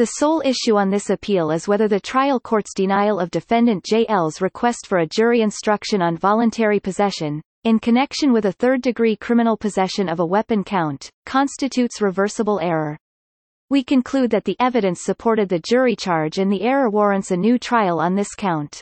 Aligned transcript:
The 0.00 0.16
sole 0.16 0.40
issue 0.46 0.78
on 0.78 0.88
this 0.88 1.10
appeal 1.10 1.50
is 1.50 1.68
whether 1.68 1.86
the 1.86 2.00
trial 2.00 2.40
court's 2.40 2.72
denial 2.72 3.20
of 3.20 3.30
defendant 3.30 3.84
J.L.'s 3.84 4.40
request 4.40 4.86
for 4.86 5.00
a 5.00 5.06
jury 5.06 5.42
instruction 5.42 6.00
on 6.00 6.16
voluntary 6.16 6.80
possession, 6.80 7.42
in 7.64 7.78
connection 7.78 8.32
with 8.32 8.46
a 8.46 8.52
third-degree 8.52 9.16
criminal 9.16 9.58
possession 9.58 10.08
of 10.08 10.18
a 10.18 10.24
weapon 10.24 10.64
count, 10.64 11.10
constitutes 11.26 12.00
reversible 12.00 12.58
error. 12.60 12.96
We 13.68 13.84
conclude 13.84 14.30
that 14.30 14.46
the 14.46 14.56
evidence 14.58 15.02
supported 15.02 15.50
the 15.50 15.60
jury 15.68 15.96
charge 15.96 16.38
and 16.38 16.50
the 16.50 16.62
error 16.62 16.88
warrants 16.88 17.30
a 17.30 17.36
new 17.36 17.58
trial 17.58 18.00
on 18.00 18.14
this 18.14 18.34
count. 18.34 18.80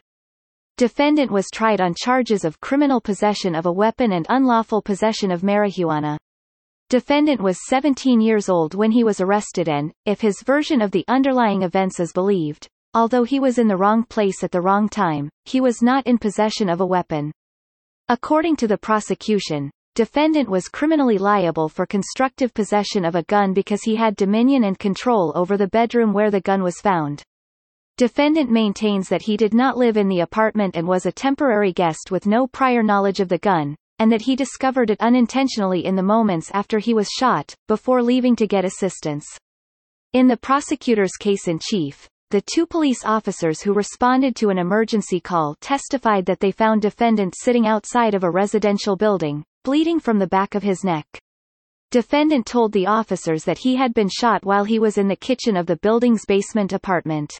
Defendant 0.77 1.33
was 1.33 1.48
tried 1.53 1.81
on 1.81 1.97
charges 2.01 2.45
of 2.45 2.61
criminal 2.61 3.01
possession 3.01 3.57
of 3.57 3.67
a 3.67 3.73
weapon 3.73 4.12
and 4.12 4.25
unlawful 4.29 4.83
possession 4.83 5.33
of 5.33 5.43
marijuana. 5.43 6.17
Defendant 6.91 7.42
was 7.42 7.66
17 7.66 8.19
years 8.19 8.48
old 8.48 8.74
when 8.74 8.92
he 8.92 9.05
was 9.05 9.20
arrested 9.20 9.69
and, 9.69 9.92
if 10.06 10.23
his 10.23 10.42
version 10.42 10.80
of 10.80 10.91
the 10.91 11.05
underlying 11.06 11.61
events 11.61 12.01
is 12.01 12.14
believed, 12.14 12.66
although 12.95 13.24
he 13.24 13.38
was 13.38 13.59
in 13.59 13.69
the 13.69 13.77
wrong 13.77 14.05
place 14.05 14.42
at 14.42 14.52
the 14.52 14.62
wrong 14.62 14.88
time, 14.88 15.28
he 15.45 15.61
was 15.61 15.83
not 15.83 16.06
in 16.06 16.16
possession 16.16 16.70
of 16.70 16.80
a 16.80 16.87
weapon. 16.87 17.30
According 18.09 18.56
to 18.56 18.66
the 18.66 18.78
prosecution, 18.78 19.70
defendant 19.97 20.48
was 20.48 20.70
criminally 20.70 21.19
liable 21.19 21.69
for 21.69 21.84
constructive 21.84 22.55
possession 22.55 23.05
of 23.05 23.14
a 23.14 23.25
gun 23.25 23.52
because 23.52 23.83
he 23.83 23.97
had 23.97 24.17
dominion 24.17 24.64
and 24.64 24.78
control 24.78 25.30
over 25.34 25.58
the 25.58 25.69
bedroom 25.69 26.14
where 26.14 26.30
the 26.30 26.41
gun 26.41 26.62
was 26.62 26.80
found. 26.80 27.23
Defendant 27.98 28.50
maintains 28.50 29.11
that 29.11 29.23
he 29.23 29.36
did 29.36 29.52
not 29.52 29.77
live 29.77 29.98
in 29.98 30.08
the 30.08 30.20
apartment 30.20 30.75
and 30.75 30.89
was 30.89 31.05
a 31.05 31.12
temporary 31.12 31.75
guest 31.75 32.11
with 32.11 32.27
no 32.27 32.47
prior 32.47 32.83
knowledge 32.83 33.20
of 33.20 33.28
the 33.28 33.36
gun, 33.36 33.77
and 33.99 34.11
that 34.13 34.23
he 34.23 34.37
discovered 34.37 34.91
it 34.91 35.01
unintentionally 35.01 35.85
in 35.85 35.97
the 35.97 36.03
moments 36.03 36.51
after 36.55 36.79
he 36.79 36.95
was 36.95 37.09
shot, 37.09 37.55
before 37.67 38.03
leaving 38.03 38.37
to 38.37 38.47
get 38.47 38.65
assistance. 38.65 39.27
In 40.13 40.27
the 40.27 40.37
prosecutor's 40.37 41.17
case-in-chief, 41.19 42.09
the 42.31 42.43
two 42.53 42.67
police 42.67 43.05
officers 43.05 43.63
who 43.63 43.73
responded 43.73 44.37
to 44.37 44.51
an 44.51 44.59
emergency 44.59 45.19
call 45.19 45.55
testified 45.61 46.27
that 46.27 46.41
they 46.41 46.51
found 46.51 46.83
defendant 46.83 47.35
sitting 47.37 47.67
outside 47.67 48.15
of 48.15 48.23
a 48.23 48.31
residential 48.31 48.97
building, 48.97 49.43
bleeding 49.65 49.99
from 49.99 50.19
the 50.19 50.27
back 50.27 50.55
of 50.55 50.63
his 50.63 50.85
neck. 50.85 51.07
Defendant 51.91 52.45
told 52.45 52.73
the 52.73 52.87
officers 52.87 53.45
that 53.45 53.59
he 53.59 53.77
had 53.77 53.95
been 53.95 54.11
shot 54.11 54.45
while 54.45 54.65
he 54.65 54.79
was 54.79 54.99
in 54.99 55.09
the 55.09 55.17
kitchen 55.17 55.57
of 55.57 55.65
the 55.67 55.79
building's 55.79 56.27
basement 56.27 56.75
apartment. 56.75 57.33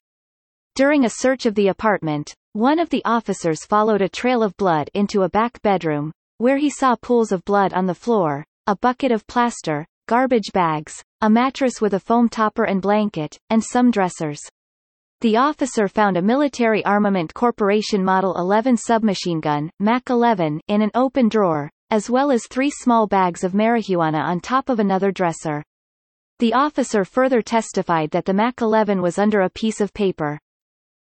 During 0.75 1.05
a 1.05 1.11
search 1.11 1.45
of 1.45 1.55
the 1.55 1.69
apartment, 1.69 2.35
one 2.55 2.79
of 2.79 2.89
the 2.89 3.05
officers 3.05 3.67
followed 3.67 4.01
a 4.01 4.09
trail 4.09 4.43
of 4.43 4.57
blood 4.57 4.89
into 4.95 5.23
a 5.23 5.29
back 5.29 5.61
bedroom, 5.61 6.13
where 6.39 6.57
he 6.57 6.71
saw 6.71 6.97
pools 6.97 7.33
of 7.33 7.45
blood 7.45 7.73
on 7.73 7.87
the 7.87 7.95
floor, 7.95 8.45
a 8.67 8.77
bucket 8.77 9.13
of 9.13 9.27
plaster, 9.27 9.85
garbage 10.07 10.53
bags, 10.53 11.03
a 11.21 11.29
mattress 11.29 11.81
with 11.81 11.95
a 11.95 12.01
foam 12.01 12.29
topper 12.29 12.65
and 12.65 12.81
blanket, 12.81 13.39
and 13.51 13.63
some 13.63 13.91
dressers. 13.91 14.41
The 15.21 15.37
officer 15.37 15.89
found 15.89 16.17
a 16.17 16.23
Military 16.23 16.85
Armament 16.85 17.35
Corporation 17.35 18.05
Model 18.05 18.37
11 18.37 18.77
submachine 18.77 19.41
gun, 19.41 19.69
MAC 19.81 20.11
11, 20.11 20.61
in 20.69 20.81
an 20.81 20.93
open 20.95 21.29
drawer, 21.29 21.71
as 21.91 22.09
well 22.09 22.31
as 22.31 22.47
three 22.47 22.71
small 22.71 23.09
bags 23.09 23.43
of 23.43 23.53
marijuana 23.53 24.23
on 24.23 24.39
top 24.39 24.69
of 24.69 24.79
another 24.79 25.11
dresser. 25.11 25.65
The 26.39 26.55
officer 26.55 27.05
further 27.05 27.43
testified 27.43 28.13
that 28.13 28.27
the 28.27 28.33
MAC 28.33 28.61
11 28.61 29.03
was 29.03 29.19
under 29.19 29.41
a 29.41 29.51
piece 29.51 29.81
of 29.81 29.93
paper. 29.93 30.39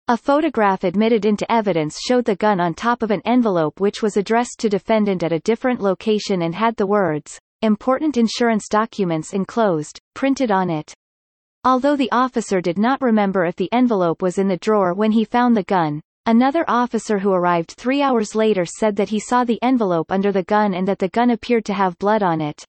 A 0.07 0.19
photograph 0.19 0.85
admitted 0.85 1.25
into 1.25 1.51
evidence 1.51 1.99
showed 1.99 2.27
the 2.27 2.37
gun 2.37 2.61
on 2.61 2.75
top 2.75 3.03
of 3.03 3.11
an 3.11 3.23
envelope 3.25 3.81
which 3.81 4.03
was 4.03 4.19
addressed 4.19 4.59
to 4.59 4.69
defendant 4.69 5.23
at 5.23 5.33
a 5.33 5.39
different 5.39 5.81
location 5.81 6.43
and 6.43 6.55
had 6.55 6.77
the 6.77 6.87
words, 6.87 7.41
important 7.63 8.19
insurance 8.19 8.69
documents 8.69 9.33
enclosed, 9.33 9.99
printed 10.13 10.51
on 10.51 10.69
it. 10.69 10.93
Although 11.65 11.97
the 11.97 12.13
officer 12.13 12.61
did 12.61 12.77
not 12.77 13.01
remember 13.01 13.47
if 13.47 13.57
the 13.57 13.73
envelope 13.73 14.21
was 14.21 14.37
in 14.37 14.47
the 14.47 14.59
drawer 14.59 14.93
when 14.93 15.13
he 15.13 15.25
found 15.25 15.57
the 15.57 15.63
gun, 15.63 16.03
another 16.27 16.67
officer 16.69 17.19
who 17.19 17.33
arrived 17.33 17.71
three 17.71 18.03
hours 18.03 18.35
later 18.35 18.67
said 18.67 18.97
that 18.97 19.09
he 19.09 19.19
saw 19.19 19.43
the 19.43 19.63
envelope 19.63 20.13
under 20.13 20.33
the 20.33 20.43
gun 20.43 20.75
and 20.75 20.87
that 20.87 20.99
the 20.99 21.09
gun 21.09 21.31
appeared 21.31 21.65
to 21.65 21.73
have 21.73 21.99
blood 21.99 22.23
on 22.23 22.43
it. 22.43 22.63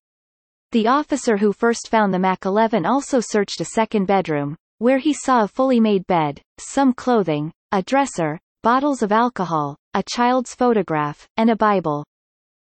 The 0.72 0.88
officer 0.88 1.35
who 1.35 1.51
first 1.51 1.90
found 1.90 2.13
the 2.13 2.19
MAC 2.19 2.45
11 2.45 2.85
also 2.85 3.19
searched 3.19 3.59
a 3.59 3.66
second 3.66 4.06
bedroom, 4.06 4.56
where 4.80 4.97
he 4.97 5.13
saw 5.13 5.44
a 5.44 5.47
fully 5.47 5.80
made 5.80 6.06
bed, 6.08 6.41
some 6.58 6.94
clothing, 6.94 7.52
a 7.72 7.81
dresser, 7.81 8.40
bottles 8.63 9.02
of 9.02 9.12
alcohol, 9.12 9.75
a 9.94 10.03
child's 10.03 10.53
photograph, 10.56 11.28
and 11.38 11.50
a 11.50 11.56
Bible. 11.56 12.03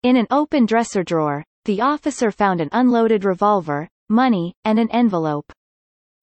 In 0.03 0.17
an 0.17 0.27
open 0.31 0.65
dresser 0.65 1.03
drawer, 1.03 1.43
the 1.65 1.81
officer 1.81 2.31
found 2.31 2.59
an 2.59 2.69
unloaded 2.71 3.23
revolver, 3.23 3.87
money, 4.09 4.53
and 4.65 4.79
an 4.79 4.89
envelope. 4.91 5.51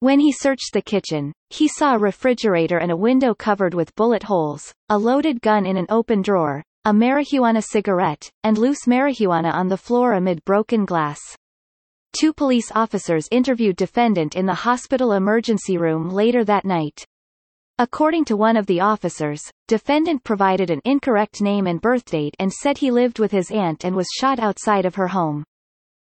When 0.00 0.20
he 0.20 0.32
searched 0.32 0.72
the 0.72 0.82
kitchen, 0.82 1.32
he 1.48 1.68
saw 1.68 1.94
a 1.94 1.98
refrigerator 1.98 2.78
and 2.78 2.90
a 2.90 2.96
window 2.96 3.34
covered 3.34 3.74
with 3.74 3.94
bullet 3.94 4.22
holes, 4.22 4.72
a 4.88 4.98
loaded 4.98 5.40
gun 5.40 5.66
in 5.66 5.76
an 5.76 5.86
open 5.88 6.22
drawer, 6.22 6.62
a 6.84 6.92
marijuana 6.92 7.62
cigarette, 7.62 8.30
and 8.42 8.56
loose 8.56 8.86
marijuana 8.86 9.52
on 9.52 9.68
the 9.68 9.76
floor 9.76 10.14
amid 10.14 10.44
broken 10.44 10.84
glass. 10.84 11.18
Two 12.12 12.32
police 12.32 12.72
officers 12.74 13.28
interviewed 13.30 13.76
defendant 13.76 14.34
in 14.34 14.46
the 14.46 14.54
hospital 14.54 15.12
emergency 15.12 15.78
room 15.78 16.10
later 16.10 16.44
that 16.44 16.64
night. 16.64 17.04
According 17.78 18.26
to 18.26 18.36
one 18.36 18.56
of 18.56 18.66
the 18.66 18.80
officers, 18.80 19.42
defendant 19.68 20.24
provided 20.24 20.70
an 20.70 20.82
incorrect 20.84 21.40
name 21.40 21.66
and 21.66 21.80
birthdate 21.80 22.34
and 22.38 22.52
said 22.52 22.76
he 22.76 22.90
lived 22.90 23.18
with 23.18 23.30
his 23.30 23.50
aunt 23.50 23.84
and 23.84 23.96
was 23.96 24.08
shot 24.12 24.38
outside 24.38 24.84
of 24.84 24.96
her 24.96 25.08
home. 25.08 25.44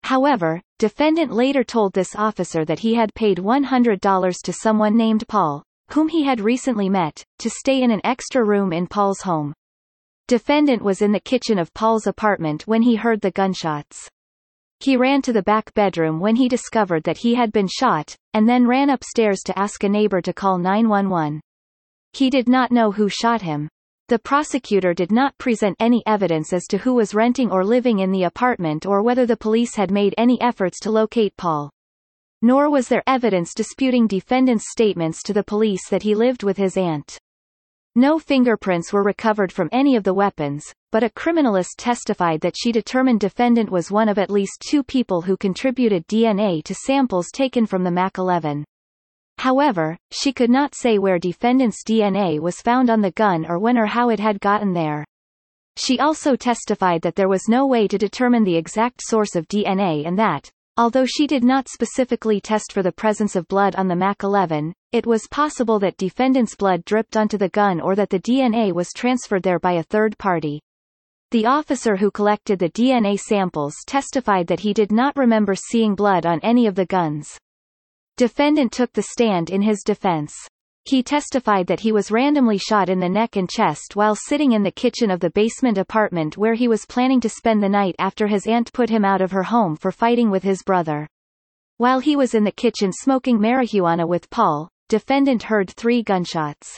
However, 0.04 0.62
defendant 0.78 1.32
later 1.32 1.64
told 1.64 1.94
this 1.94 2.16
officer 2.16 2.66
that 2.66 2.80
he 2.80 2.94
had 2.94 3.16
paid 3.16 3.40
$100 3.40 4.36
to 4.44 4.54
someone 4.54 4.96
named 4.96 5.28
Paul, 5.28 5.64
whom 5.90 6.10
he 6.10 6.24
had 6.24 6.40
recently 6.40 6.90
met, 6.90 7.24
to 7.40 7.50
stay 7.50 7.82
in 7.82 7.90
an 7.90 8.02
extra 8.04 8.44
room 8.44 8.72
in 8.72 8.86
Paul's 8.86 9.22
home. 9.22 9.54
Defendant 10.28 10.84
was 10.84 11.02
in 11.02 11.12
the 11.12 11.20
kitchen 11.20 11.58
of 11.58 11.74
Paul's 11.74 12.06
apartment 12.06 12.68
when 12.68 12.84
he 12.84 12.96
heard 12.96 13.22
the 13.22 13.32
gunshots. 13.32 14.08
He 14.86 14.98
ran 14.98 15.24
to 15.24 15.34
the 15.34 15.42
back 15.42 15.74
bedroom 15.74 16.20
when 16.20 16.36
he 16.36 16.48
discovered 16.48 17.06
that 17.06 17.18
he 17.18 17.34
had 17.34 17.52
been 17.52 17.68
shot, 17.68 18.16
and 18.36 18.48
then 18.48 18.68
ran 18.68 18.92
upstairs 18.92 19.40
to 19.46 19.58
ask 19.58 19.84
a 19.84 19.90
neighbor 19.90 20.22
to 20.22 20.32
call 20.32 20.60
911. 20.60 21.42
He 22.14 22.30
did 22.30 22.48
not 22.48 22.72
know 22.72 22.92
who 22.92 23.10
shot 23.10 23.42
him. 23.42 23.68
The 24.10 24.20
prosecutor 24.20 24.94
did 24.94 25.12
not 25.12 25.36
present 25.40 25.76
any 25.80 26.04
evidence 26.06 26.54
as 26.54 26.68
to 26.68 26.78
who 26.78 26.94
was 26.94 27.16
renting 27.16 27.50
or 27.50 27.66
living 27.66 27.98
in 27.98 28.12
the 28.12 28.26
apartment 28.26 28.86
or 28.86 29.02
whether 29.02 29.26
the 29.26 29.36
police 29.36 29.76
had 29.76 29.90
made 29.90 30.14
any 30.20 30.40
efforts 30.40 30.80
to 30.82 30.92
locate 30.92 31.36
Paul. 31.36 31.72
Nor 32.44 32.70
was 32.70 32.88
there 32.88 33.02
evidence 33.08 33.56
disputing 33.56 34.06
defendant's 34.06 34.70
statements 34.70 35.24
to 35.24 35.34
the 35.34 35.44
police 35.44 35.90
that 35.90 36.04
he 36.04 36.14
lived 36.14 36.44
with 36.44 36.58
his 36.58 36.78
aunt. 36.78 37.18
No 37.96 38.20
fingerprints 38.20 38.94
were 38.94 39.02
recovered 39.02 39.52
from 39.52 39.70
any 39.72 39.96
of 39.96 40.04
the 40.04 40.14
weapons, 40.14 40.64
but 40.96 41.04
a 41.04 41.10
criminalist 41.10 41.76
testified 41.76 42.40
that 42.40 42.56
she 42.58 42.72
determined 42.72 43.20
defendant 43.20 43.70
was 43.70 43.92
one 43.92 44.08
of 44.08 44.18
at 44.18 44.30
least 44.30 44.64
two 44.66 44.82
people 44.82 45.22
who 45.22 45.36
contributed 45.36 46.08
DNA 46.08 46.64
to 46.64 46.74
samples 46.74 47.28
taken 47.34 47.66
from 47.66 47.84
the 47.84 47.92
MAC 47.92 48.18
11. 48.18 48.64
However, 49.40 49.98
she 50.12 50.32
could 50.32 50.50
not 50.50 50.74
say 50.74 50.98
where 50.98 51.20
defendant's 51.20 51.84
DNA 51.84 52.40
was 52.40 52.62
found 52.62 52.90
on 52.90 53.02
the 53.02 53.12
gun 53.12 53.46
or 53.46 53.60
when 53.60 53.78
or 53.78 53.88
how 53.88 54.08
it 54.08 54.22
had 54.22 54.40
gotten 54.40 54.72
there. 54.72 55.04
She 55.76 56.00
also 56.00 56.38
testified 56.38 57.02
that 57.02 57.16
there 57.16 57.28
was 57.28 57.50
no 57.50 57.68
way 57.68 57.90
to 57.90 57.98
determine 57.98 58.46
the 58.46 58.56
exact 58.56 59.02
source 59.04 59.36
of 59.36 59.50
DNA 59.50 60.08
and 60.08 60.18
that, 60.18 60.50
Although 60.78 61.06
she 61.06 61.28
did 61.28 61.44
not 61.44 61.68
specifically 61.68 62.40
test 62.40 62.72
for 62.72 62.84
the 62.84 62.92
presence 62.94 63.36
of 63.36 63.50
blood 63.50 63.76
on 63.76 63.90
the 63.90 63.98
MAC 63.98 64.24
11, 64.24 64.74
it 64.94 65.06
was 65.06 65.28
possible 65.30 65.78
that 65.80 65.98
defendant's 65.98 66.56
blood 66.56 66.86
dripped 66.86 67.18
onto 67.18 67.38
the 67.38 67.50
gun 67.50 67.82
or 67.82 67.96
that 67.96 68.10
the 68.10 68.20
DNA 68.22 68.72
was 68.72 68.94
transferred 68.94 69.44
there 69.44 69.60
by 69.60 69.74
a 69.74 69.84
third 69.84 70.18
party. 70.18 70.62
The 71.32 71.46
officer 71.46 71.96
who 71.96 72.12
collected 72.12 72.60
the 72.60 72.70
DNA 72.70 73.20
samples 73.20 73.74
testified 73.88 74.48
that 74.48 74.60
he 74.60 74.74
did 74.74 74.92
not 74.92 75.18
remember 75.18 75.56
seeing 75.56 75.96
blood 75.96 76.26
on 76.26 76.40
any 76.42 76.68
of 76.68 76.76
the 76.76 76.86
guns. 76.86 77.38
Defendant 78.18 78.72
took 78.72 78.94
the 78.94 79.02
stand 79.02 79.50
in 79.50 79.62
his 79.62 79.82
defense. 79.84 80.34
He 80.86 81.02
testified 81.02 81.66
that 81.66 81.80
he 81.80 81.92
was 81.92 82.12
randomly 82.12 82.60
shot 82.60 82.90
in 82.90 83.00
the 83.00 83.10
neck 83.10 83.38
and 83.38 83.50
chest 83.50 83.96
while 83.96 84.16
sitting 84.16 84.52
in 84.52 84.62
the 84.62 84.70
kitchen 84.70 85.10
of 85.10 85.20
the 85.20 85.32
basement 85.32 85.80
apartment 85.80 86.38
where 86.38 86.54
he 86.54 86.68
was 86.68 86.86
planning 86.86 87.20
to 87.22 87.30
spend 87.30 87.64
the 87.64 87.70
night 87.70 87.96
after 87.98 88.28
his 88.28 88.46
aunt 88.46 88.72
put 88.72 88.92
him 88.92 89.04
out 89.04 89.20
of 89.20 89.32
her 89.32 89.44
home 89.44 89.76
for 89.76 89.92
fighting 89.92 90.30
with 90.30 90.44
his 90.44 90.62
brother. 90.62 91.08
While 91.78 92.00
he 92.00 92.16
was 92.16 92.36
in 92.36 92.44
the 92.44 92.52
kitchen 92.52 92.92
smoking 92.94 93.40
marijuana 93.40 94.08
with 94.08 94.30
Paul, 94.30 94.70
defendant 94.90 95.42
heard 95.42 95.72
three 95.72 96.04
gunshots. 96.04 96.78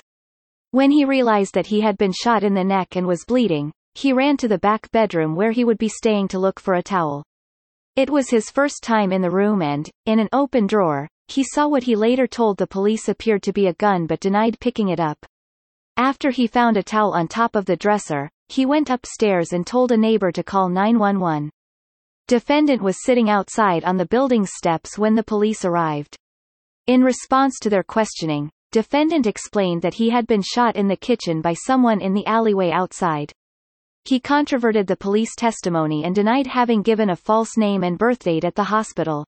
When 0.72 0.90
he 0.90 1.04
realized 1.04 1.54
that 1.54 1.68
he 1.68 1.82
had 1.82 1.98
been 1.98 2.14
shot 2.14 2.44
in 2.44 2.54
the 2.54 2.64
neck 2.64 2.96
and 2.96 3.06
was 3.06 3.26
bleeding, 3.28 3.74
he 3.98 4.14
ran 4.14 4.38
to 4.38 4.48
the 4.48 4.60
back 4.60 4.92
bedroom 4.92 5.36
where 5.36 5.50
he 5.50 5.64
would 5.64 5.80
be 5.80 5.90
staying 5.90 6.28
to 6.28 6.38
look 6.38 6.60
for 6.60 6.76
a 6.76 6.84
towel. 6.84 7.24
It 7.96 8.12
was 8.12 8.30
his 8.30 8.52
first 8.52 8.84
time 8.84 9.12
in 9.12 9.24
the 9.24 9.32
room 9.32 9.64
and, 9.64 9.90
in 10.06 10.20
an 10.20 10.30
open 10.32 10.68
drawer, 10.68 11.08
he 11.30 11.44
saw 11.44 11.68
what 11.68 11.82
he 11.82 11.96
later 11.96 12.28
told 12.28 12.58
the 12.58 12.68
police 12.68 13.10
appeared 13.10 13.42
to 13.42 13.52
be 13.52 13.66
a 13.66 13.74
gun 13.74 14.06
but 14.06 14.20
denied 14.20 14.60
picking 14.60 14.90
it 14.90 15.00
up. 15.00 15.18
After 15.98 16.30
he 16.30 16.46
found 16.46 16.78
a 16.78 16.84
towel 16.84 17.16
on 17.16 17.28
top 17.28 17.56
of 17.56 17.66
the 17.66 17.76
dresser, 17.76 18.30
he 18.50 18.68
went 18.68 18.92
upstairs 18.92 19.52
and 19.52 19.66
told 19.66 19.92
a 19.92 19.98
neighbor 19.98 20.32
to 20.32 20.44
call 20.44 20.70
911. 20.70 21.50
Defendant 22.28 22.84
was 22.84 23.04
sitting 23.04 23.32
outside 23.32 23.84
on 23.84 23.98
the 23.98 24.06
building 24.06 24.46
steps 24.46 25.00
when 25.00 25.16
the 25.16 25.24
police 25.24 25.66
arrived. 25.66 26.16
In 26.86 27.02
response 27.02 27.58
to 27.62 27.70
their 27.72 27.82
questioning, 27.84 28.52
defendant 28.72 29.26
explained 29.26 29.82
that 29.82 29.96
he 29.96 30.12
had 30.12 30.28
been 30.28 30.44
shot 30.44 30.76
in 30.76 30.88
the 30.88 30.96
kitchen 30.96 31.42
by 31.42 31.54
someone 31.54 32.00
in 32.00 32.14
the 32.14 32.28
alleyway 32.28 32.70
outside. 32.70 33.34
He 34.08 34.22
controverted 34.22 34.88
the 34.88 34.96
police 34.96 35.36
testimony 35.36 36.06
and 36.06 36.16
denied 36.16 36.48
having 36.48 36.82
given 36.82 37.10
a 37.10 37.16
false 37.18 37.58
name 37.58 37.84
and 37.84 38.00
birthdate 38.00 38.46
at 38.46 38.56
the 38.56 38.64
hospital. 38.64 39.26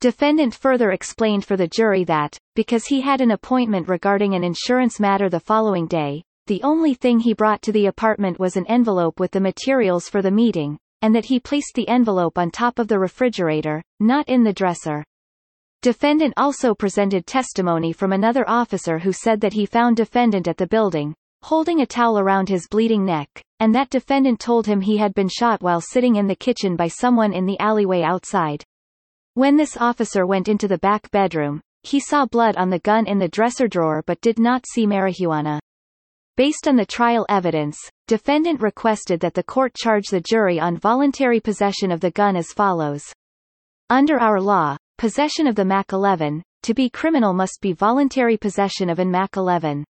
Defendant 0.00 0.52
further 0.52 0.90
explained 0.90 1.44
for 1.44 1.56
the 1.56 1.68
jury 1.68 2.02
that, 2.02 2.36
because 2.56 2.86
he 2.86 3.02
had 3.02 3.20
an 3.20 3.30
appointment 3.30 3.86
regarding 3.86 4.34
an 4.34 4.42
insurance 4.42 4.98
matter 4.98 5.28
the 5.28 5.38
following 5.38 5.86
day, 5.86 6.24
the 6.48 6.60
only 6.64 6.92
thing 6.92 7.20
he 7.20 7.34
brought 7.34 7.62
to 7.62 7.70
the 7.70 7.86
apartment 7.86 8.40
was 8.40 8.56
an 8.56 8.66
envelope 8.66 9.20
with 9.20 9.30
the 9.30 9.38
materials 9.38 10.08
for 10.08 10.22
the 10.22 10.30
meeting, 10.32 10.76
and 11.02 11.14
that 11.14 11.26
he 11.26 11.38
placed 11.38 11.74
the 11.76 11.86
envelope 11.86 12.36
on 12.36 12.50
top 12.50 12.80
of 12.80 12.88
the 12.88 12.98
refrigerator, 12.98 13.80
not 14.00 14.28
in 14.28 14.42
the 14.42 14.52
dresser. 14.52 15.04
Defendant 15.82 16.34
also 16.36 16.74
presented 16.74 17.28
testimony 17.28 17.92
from 17.92 18.12
another 18.12 18.42
officer 18.48 18.98
who 18.98 19.12
said 19.12 19.40
that 19.40 19.52
he 19.52 19.66
found 19.66 19.96
defendant 19.96 20.48
at 20.48 20.56
the 20.56 20.66
building, 20.66 21.14
holding 21.42 21.80
a 21.80 21.86
towel 21.86 22.18
around 22.18 22.48
his 22.48 22.66
bleeding 22.66 23.04
neck, 23.04 23.44
and 23.60 23.74
that 23.74 23.90
defendant 23.90 24.40
told 24.40 24.66
him 24.66 24.80
he 24.80 24.96
had 24.96 25.14
been 25.14 25.28
shot 25.28 25.62
while 25.62 25.80
sitting 25.80 26.16
in 26.16 26.26
the 26.26 26.34
kitchen 26.34 26.74
by 26.74 26.88
someone 26.88 27.32
in 27.32 27.46
the 27.46 27.60
alleyway 27.60 28.02
outside. 28.02 28.64
When 29.34 29.56
this 29.56 29.76
officer 29.76 30.26
went 30.26 30.48
into 30.48 30.66
the 30.66 30.78
back 30.78 31.10
bedroom, 31.10 31.60
he 31.82 32.00
saw 32.00 32.26
blood 32.26 32.56
on 32.56 32.70
the 32.70 32.78
gun 32.80 33.06
in 33.06 33.18
the 33.18 33.28
dresser 33.28 33.68
drawer 33.68 34.02
but 34.06 34.20
did 34.20 34.38
not 34.38 34.64
see 34.66 34.86
marijuana. 34.86 35.60
Based 36.36 36.66
on 36.66 36.76
the 36.76 36.86
trial 36.86 37.26
evidence, 37.28 37.78
defendant 38.06 38.62
requested 38.62 39.20
that 39.20 39.34
the 39.34 39.42
court 39.42 39.74
charge 39.74 40.08
the 40.08 40.20
jury 40.20 40.58
on 40.58 40.78
voluntary 40.78 41.38
possession 41.38 41.92
of 41.92 42.00
the 42.00 42.10
gun 42.10 42.36
as 42.36 42.52
follows. 42.52 43.04
Under 43.90 44.18
our 44.18 44.40
law, 44.40 44.76
possession 44.96 45.46
of 45.46 45.54
the 45.54 45.64
MAC-11, 45.64 46.42
to 46.62 46.74
be 46.74 46.88
criminal 46.88 47.34
must 47.34 47.58
be 47.60 47.72
voluntary 47.72 48.36
possession 48.36 48.88
of 48.88 48.98
an 48.98 49.10
MAC-11. 49.10 49.84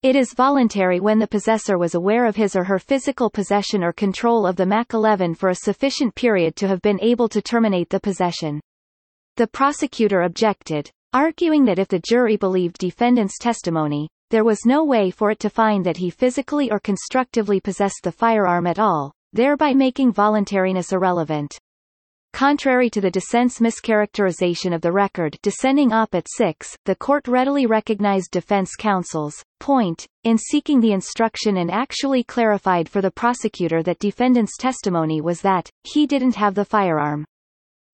It 0.00 0.14
is 0.14 0.32
voluntary 0.32 1.00
when 1.00 1.18
the 1.18 1.26
possessor 1.26 1.76
was 1.76 1.96
aware 1.96 2.24
of 2.26 2.36
his 2.36 2.54
or 2.54 2.62
her 2.62 2.78
physical 2.78 3.28
possession 3.28 3.82
or 3.82 3.92
control 3.92 4.46
of 4.46 4.54
the 4.54 4.64
MAC-11 4.64 5.36
for 5.36 5.48
a 5.48 5.56
sufficient 5.56 6.14
period 6.14 6.54
to 6.54 6.68
have 6.68 6.80
been 6.82 7.00
able 7.02 7.28
to 7.28 7.42
terminate 7.42 7.90
the 7.90 7.98
possession. 7.98 8.60
The 9.38 9.48
prosecutor 9.48 10.22
objected, 10.22 10.88
arguing 11.12 11.64
that 11.64 11.80
if 11.80 11.88
the 11.88 11.98
jury 11.98 12.36
believed 12.36 12.78
defendant's 12.78 13.38
testimony, 13.38 14.08
there 14.30 14.44
was 14.44 14.64
no 14.64 14.84
way 14.84 15.10
for 15.10 15.32
it 15.32 15.40
to 15.40 15.50
find 15.50 15.84
that 15.84 15.96
he 15.96 16.10
physically 16.10 16.70
or 16.70 16.78
constructively 16.78 17.58
possessed 17.58 18.02
the 18.04 18.12
firearm 18.12 18.68
at 18.68 18.78
all, 18.78 19.12
thereby 19.32 19.74
making 19.74 20.12
voluntariness 20.12 20.92
irrelevant. 20.92 21.58
Contrary 22.32 22.90
to 22.90 23.00
the 23.00 23.10
dissent's 23.10 23.58
mischaracterization 23.58 24.74
of 24.74 24.80
the 24.80 24.92
record 24.92 25.36
dissenting 25.42 25.92
op 25.92 26.14
at 26.14 26.26
6, 26.28 26.76
the 26.84 26.94
court 26.94 27.26
readily 27.26 27.66
recognized 27.66 28.30
defense 28.30 28.76
counsel's 28.78 29.42
point, 29.58 30.06
in 30.24 30.38
seeking 30.38 30.80
the 30.80 30.92
instruction 30.92 31.56
and 31.56 31.70
actually 31.70 32.22
clarified 32.22 32.88
for 32.88 33.00
the 33.00 33.10
prosecutor 33.10 33.82
that 33.82 33.98
defendant's 33.98 34.56
testimony 34.56 35.20
was 35.20 35.40
that, 35.40 35.68
he 35.84 36.06
didn't 36.06 36.36
have 36.36 36.54
the 36.54 36.64
firearm 36.64 37.24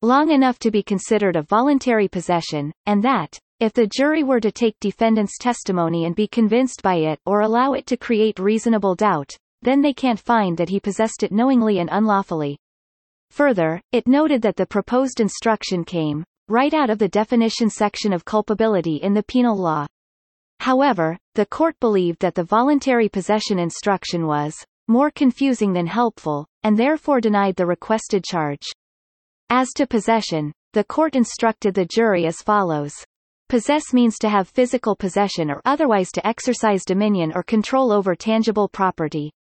long 0.02 0.30
enough 0.30 0.58
to 0.58 0.70
be 0.70 0.82
considered 0.82 1.36
a 1.36 1.42
voluntary 1.42 2.08
possession, 2.08 2.70
and 2.84 3.02
that, 3.02 3.38
if 3.60 3.72
the 3.72 3.86
jury 3.86 4.22
were 4.22 4.40
to 4.40 4.52
take 4.52 4.78
defendant's 4.80 5.38
testimony 5.38 6.04
and 6.04 6.14
be 6.14 6.28
convinced 6.28 6.82
by 6.82 6.96
it 6.96 7.18
or 7.24 7.40
allow 7.40 7.72
it 7.72 7.86
to 7.86 7.96
create 7.96 8.38
reasonable 8.38 8.94
doubt, 8.94 9.34
then 9.62 9.80
they 9.80 9.94
can't 9.94 10.20
find 10.20 10.58
that 10.58 10.68
he 10.68 10.78
possessed 10.78 11.22
it 11.22 11.32
knowingly 11.32 11.78
and 11.78 11.88
unlawfully. 11.90 12.58
Further, 13.34 13.80
it 13.90 14.06
noted 14.06 14.42
that 14.42 14.54
the 14.54 14.64
proposed 14.64 15.18
instruction 15.18 15.82
came 15.82 16.22
right 16.46 16.72
out 16.72 16.88
of 16.88 17.00
the 17.00 17.08
definition 17.08 17.68
section 17.68 18.12
of 18.12 18.24
culpability 18.24 18.98
in 19.02 19.12
the 19.12 19.24
penal 19.24 19.56
law. 19.56 19.88
However, 20.60 21.18
the 21.34 21.44
court 21.44 21.74
believed 21.80 22.20
that 22.20 22.36
the 22.36 22.44
voluntary 22.44 23.08
possession 23.08 23.58
instruction 23.58 24.28
was 24.28 24.54
more 24.86 25.10
confusing 25.10 25.72
than 25.72 25.88
helpful, 25.88 26.46
and 26.62 26.78
therefore 26.78 27.20
denied 27.20 27.56
the 27.56 27.66
requested 27.66 28.22
charge. 28.22 28.62
As 29.50 29.72
to 29.72 29.86
possession, 29.88 30.52
the 30.72 30.84
court 30.84 31.16
instructed 31.16 31.74
the 31.74 31.86
jury 31.86 32.26
as 32.26 32.36
follows. 32.40 32.92
Possess 33.48 33.92
means 33.92 34.16
to 34.18 34.28
have 34.28 34.48
physical 34.48 34.94
possession 34.94 35.50
or 35.50 35.60
otherwise 35.64 36.12
to 36.12 36.24
exercise 36.24 36.84
dominion 36.84 37.32
or 37.34 37.42
control 37.42 37.90
over 37.90 38.14
tangible 38.14 38.68
property. 38.68 39.32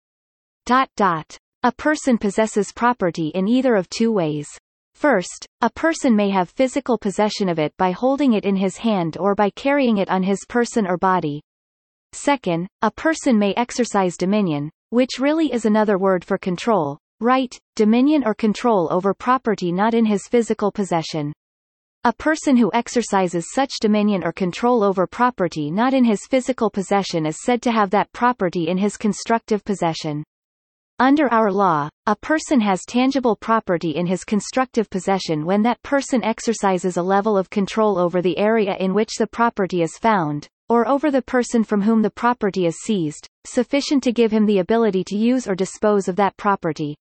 Dot 0.65 0.89
dot. 0.97 1.37
A 1.65 1.71
person 1.71 2.19
possesses 2.19 2.73
property 2.75 3.29
in 3.37 3.47
either 3.47 3.77
of 3.77 3.89
two 3.89 4.11
ways. 4.11 4.49
First, 4.97 5.47
a 5.61 5.71
person 5.71 6.17
may 6.17 6.29
have 6.31 6.51
physical 6.51 6.99
possession 6.99 7.49
of 7.49 7.61
it 7.61 7.73
by 7.77 7.93
holding 7.93 8.33
it 8.33 8.45
in 8.45 8.57
his 8.57 8.79
hand 8.79 9.17
or 9.17 9.37
by 9.37 9.51
carrying 9.51 9.99
it 9.99 10.09
on 10.09 10.25
his 10.25 10.45
person 10.49 10.89
or 10.89 10.97
body. 10.97 11.41
Second, 12.15 12.67
a 12.83 12.91
person 12.91 13.39
may 13.39 13.55
exercise 13.55 14.17
dominion, 14.17 14.71
which 14.91 15.21
really 15.21 15.53
is 15.53 15.65
another 15.65 15.99
word 15.99 16.25
for 16.25 16.37
control, 16.37 16.99
right, 17.21 17.57
dominion 17.77 18.25
or 18.27 18.35
control 18.35 18.89
over 18.91 19.15
property 19.15 19.71
not 19.71 19.95
in 19.95 20.05
his 20.05 20.27
physical 20.27 20.73
possession. 20.73 21.33
A 22.03 22.13
person 22.13 22.57
who 22.57 22.73
exercises 22.75 23.53
such 23.53 23.71
dominion 23.81 24.25
or 24.25 24.33
control 24.33 24.83
over 24.83 25.07
property 25.07 25.71
not 25.71 25.95
in 25.95 26.03
his 26.03 26.27
physical 26.27 26.71
possession 26.71 27.25
is 27.25 27.41
said 27.45 27.63
to 27.63 27.71
have 27.71 27.91
that 27.91 28.11
property 28.11 28.67
in 28.67 28.79
his 28.79 28.97
constructive 28.97 29.65
possession. 29.65 30.25
Under 31.03 31.27
our 31.35 31.51
law, 31.51 31.89
a 32.07 32.15
person 32.15 32.61
has 32.61 32.85
tangible 32.85 33.35
property 33.35 33.97
in 33.97 34.07
his 34.07 34.23
constructive 34.23 34.89
possession 34.89 35.45
when 35.45 35.63
that 35.63 35.83
person 35.83 36.23
exercises 36.23 36.97
a 36.97 37.03
level 37.03 37.37
of 37.37 37.51
control 37.51 37.99
over 37.99 38.23
the 38.23 38.39
area 38.39 38.77
in 38.79 38.95
which 38.95 39.17
the 39.19 39.27
property 39.27 39.83
is 39.83 39.99
found, 39.99 40.47
or 40.69 40.87
over 40.87 41.11
the 41.11 41.21
person 41.21 41.65
from 41.65 41.83
whom 41.83 42.03
the 42.03 42.11
property 42.11 42.67
is 42.67 42.83
seized, 42.85 43.27
sufficient 43.45 44.05
to 44.05 44.13
give 44.13 44.31
him 44.31 44.47
the 44.47 44.61
ability 44.61 45.03
to 45.03 45.17
use 45.17 45.49
or 45.49 45.57
dispose 45.57 46.07
of 46.07 46.15
that 46.15 46.37
property. 46.37 46.95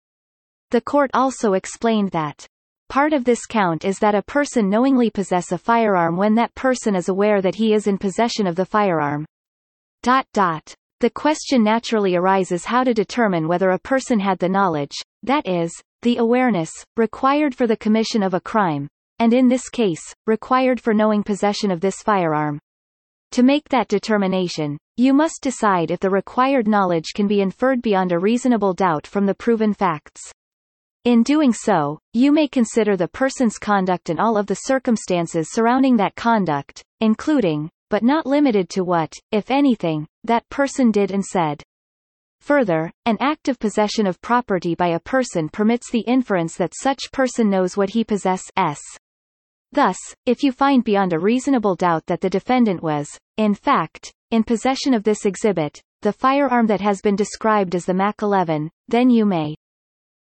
The 0.71 0.81
court 0.81 1.11
also 1.13 1.53
explained 1.53 2.09
that 2.09 2.47
Part 2.89 3.13
of 3.13 3.23
this 3.23 3.45
count 3.45 3.85
is 3.85 3.99
that 3.99 4.15
a 4.15 4.23
person 4.23 4.67
knowingly 4.67 5.11
possess 5.11 5.51
a 5.51 5.59
firearm 5.59 6.17
when 6.17 6.33
that 6.35 6.55
person 6.55 6.95
is 6.95 7.07
aware 7.07 7.39
that 7.39 7.53
he 7.53 7.75
is 7.75 7.85
in 7.85 7.99
possession 7.99 8.47
of 8.47 8.55
the 8.55 8.65
firearm. 8.65 9.27
Dot 10.01 10.25
dot. 10.33 10.73
The 11.01 11.09
question 11.09 11.63
naturally 11.63 12.15
arises 12.15 12.65
how 12.65 12.83
to 12.83 12.93
determine 12.93 13.47
whether 13.47 13.71
a 13.71 13.79
person 13.79 14.19
had 14.19 14.37
the 14.37 14.47
knowledge, 14.47 14.95
that 15.23 15.47
is, 15.47 15.73
the 16.03 16.17
awareness, 16.17 16.69
required 16.95 17.55
for 17.55 17.65
the 17.65 17.75
commission 17.75 18.21
of 18.21 18.35
a 18.35 18.39
crime, 18.39 18.87
and 19.17 19.33
in 19.33 19.47
this 19.47 19.67
case, 19.67 20.13
required 20.27 20.79
for 20.79 20.93
knowing 20.93 21.23
possession 21.23 21.71
of 21.71 21.81
this 21.81 22.03
firearm. 22.03 22.59
To 23.31 23.41
make 23.41 23.67
that 23.69 23.87
determination, 23.87 24.77
you 24.95 25.11
must 25.11 25.41
decide 25.41 25.89
if 25.89 25.99
the 25.99 26.11
required 26.11 26.67
knowledge 26.67 27.13
can 27.15 27.25
be 27.25 27.41
inferred 27.41 27.81
beyond 27.81 28.11
a 28.11 28.19
reasonable 28.19 28.75
doubt 28.75 29.07
from 29.07 29.25
the 29.25 29.33
proven 29.33 29.73
facts. 29.73 30.21
In 31.03 31.23
doing 31.23 31.51
so, 31.51 31.97
you 32.13 32.31
may 32.31 32.47
consider 32.47 32.95
the 32.95 33.07
person's 33.07 33.57
conduct 33.57 34.11
and 34.11 34.19
all 34.19 34.37
of 34.37 34.45
the 34.45 34.53
circumstances 34.53 35.51
surrounding 35.51 35.97
that 35.97 36.15
conduct, 36.15 36.83
including, 36.99 37.71
but 37.91 38.03
not 38.03 38.25
limited 38.25 38.69
to 38.69 38.85
what, 38.85 39.13
if 39.33 39.51
anything, 39.51 40.07
that 40.23 40.47
person 40.47 40.91
did 40.91 41.11
and 41.11 41.25
said. 41.25 41.61
Further, 42.39 42.89
an 43.05 43.17
act 43.19 43.49
of 43.49 43.59
possession 43.59 44.07
of 44.07 44.21
property 44.21 44.75
by 44.75 44.87
a 44.87 44.99
person 44.99 45.49
permits 45.49 45.91
the 45.91 46.05
inference 46.07 46.55
that 46.55 46.73
such 46.73 47.11
person 47.11 47.49
knows 47.49 47.75
what 47.75 47.89
he 47.89 48.05
possesses. 48.05 48.79
Thus, 49.73 49.97
if 50.25 50.41
you 50.41 50.53
find 50.53 50.85
beyond 50.85 51.11
a 51.11 51.19
reasonable 51.19 51.75
doubt 51.75 52.05
that 52.07 52.21
the 52.21 52.29
defendant 52.29 52.81
was, 52.81 53.09
in 53.35 53.53
fact, 53.53 54.13
in 54.31 54.45
possession 54.45 54.93
of 54.93 55.03
this 55.03 55.25
exhibit, 55.25 55.81
the 56.01 56.13
firearm 56.13 56.67
that 56.67 56.79
has 56.79 57.01
been 57.01 57.17
described 57.17 57.75
as 57.75 57.85
the 57.85 57.93
MAC-11, 57.93 58.69
then 58.87 59.09
you 59.09 59.25
may. 59.25 59.53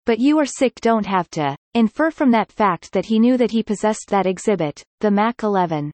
But 0.06 0.18
you 0.18 0.38
or 0.38 0.44
sick 0.44 0.74
don't 0.80 1.06
have 1.06 1.30
to, 1.30 1.56
infer 1.74 2.10
from 2.10 2.32
that 2.32 2.50
fact 2.50 2.92
that 2.92 3.06
he 3.06 3.20
knew 3.20 3.36
that 3.36 3.52
he 3.52 3.62
possessed 3.62 4.08
that 4.08 4.26
exhibit, 4.26 4.82
the 4.98 5.12
MAC-11. 5.12 5.92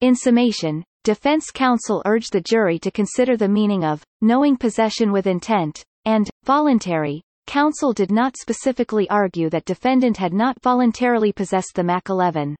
In 0.00 0.16
summation, 0.16 0.82
Defense 1.04 1.50
counsel 1.50 2.00
urged 2.06 2.32
the 2.32 2.40
jury 2.40 2.78
to 2.78 2.90
consider 2.90 3.36
the 3.36 3.46
meaning 3.46 3.84
of 3.84 4.02
knowing 4.22 4.56
possession 4.56 5.12
with 5.12 5.26
intent 5.26 5.84
and 6.06 6.30
voluntary. 6.44 7.20
Counsel 7.46 7.92
did 7.92 8.10
not 8.10 8.38
specifically 8.38 9.06
argue 9.10 9.50
that 9.50 9.66
defendant 9.66 10.16
had 10.16 10.32
not 10.32 10.62
voluntarily 10.62 11.30
possessed 11.30 11.72
the 11.74 11.84
MAC-11. 11.84 12.54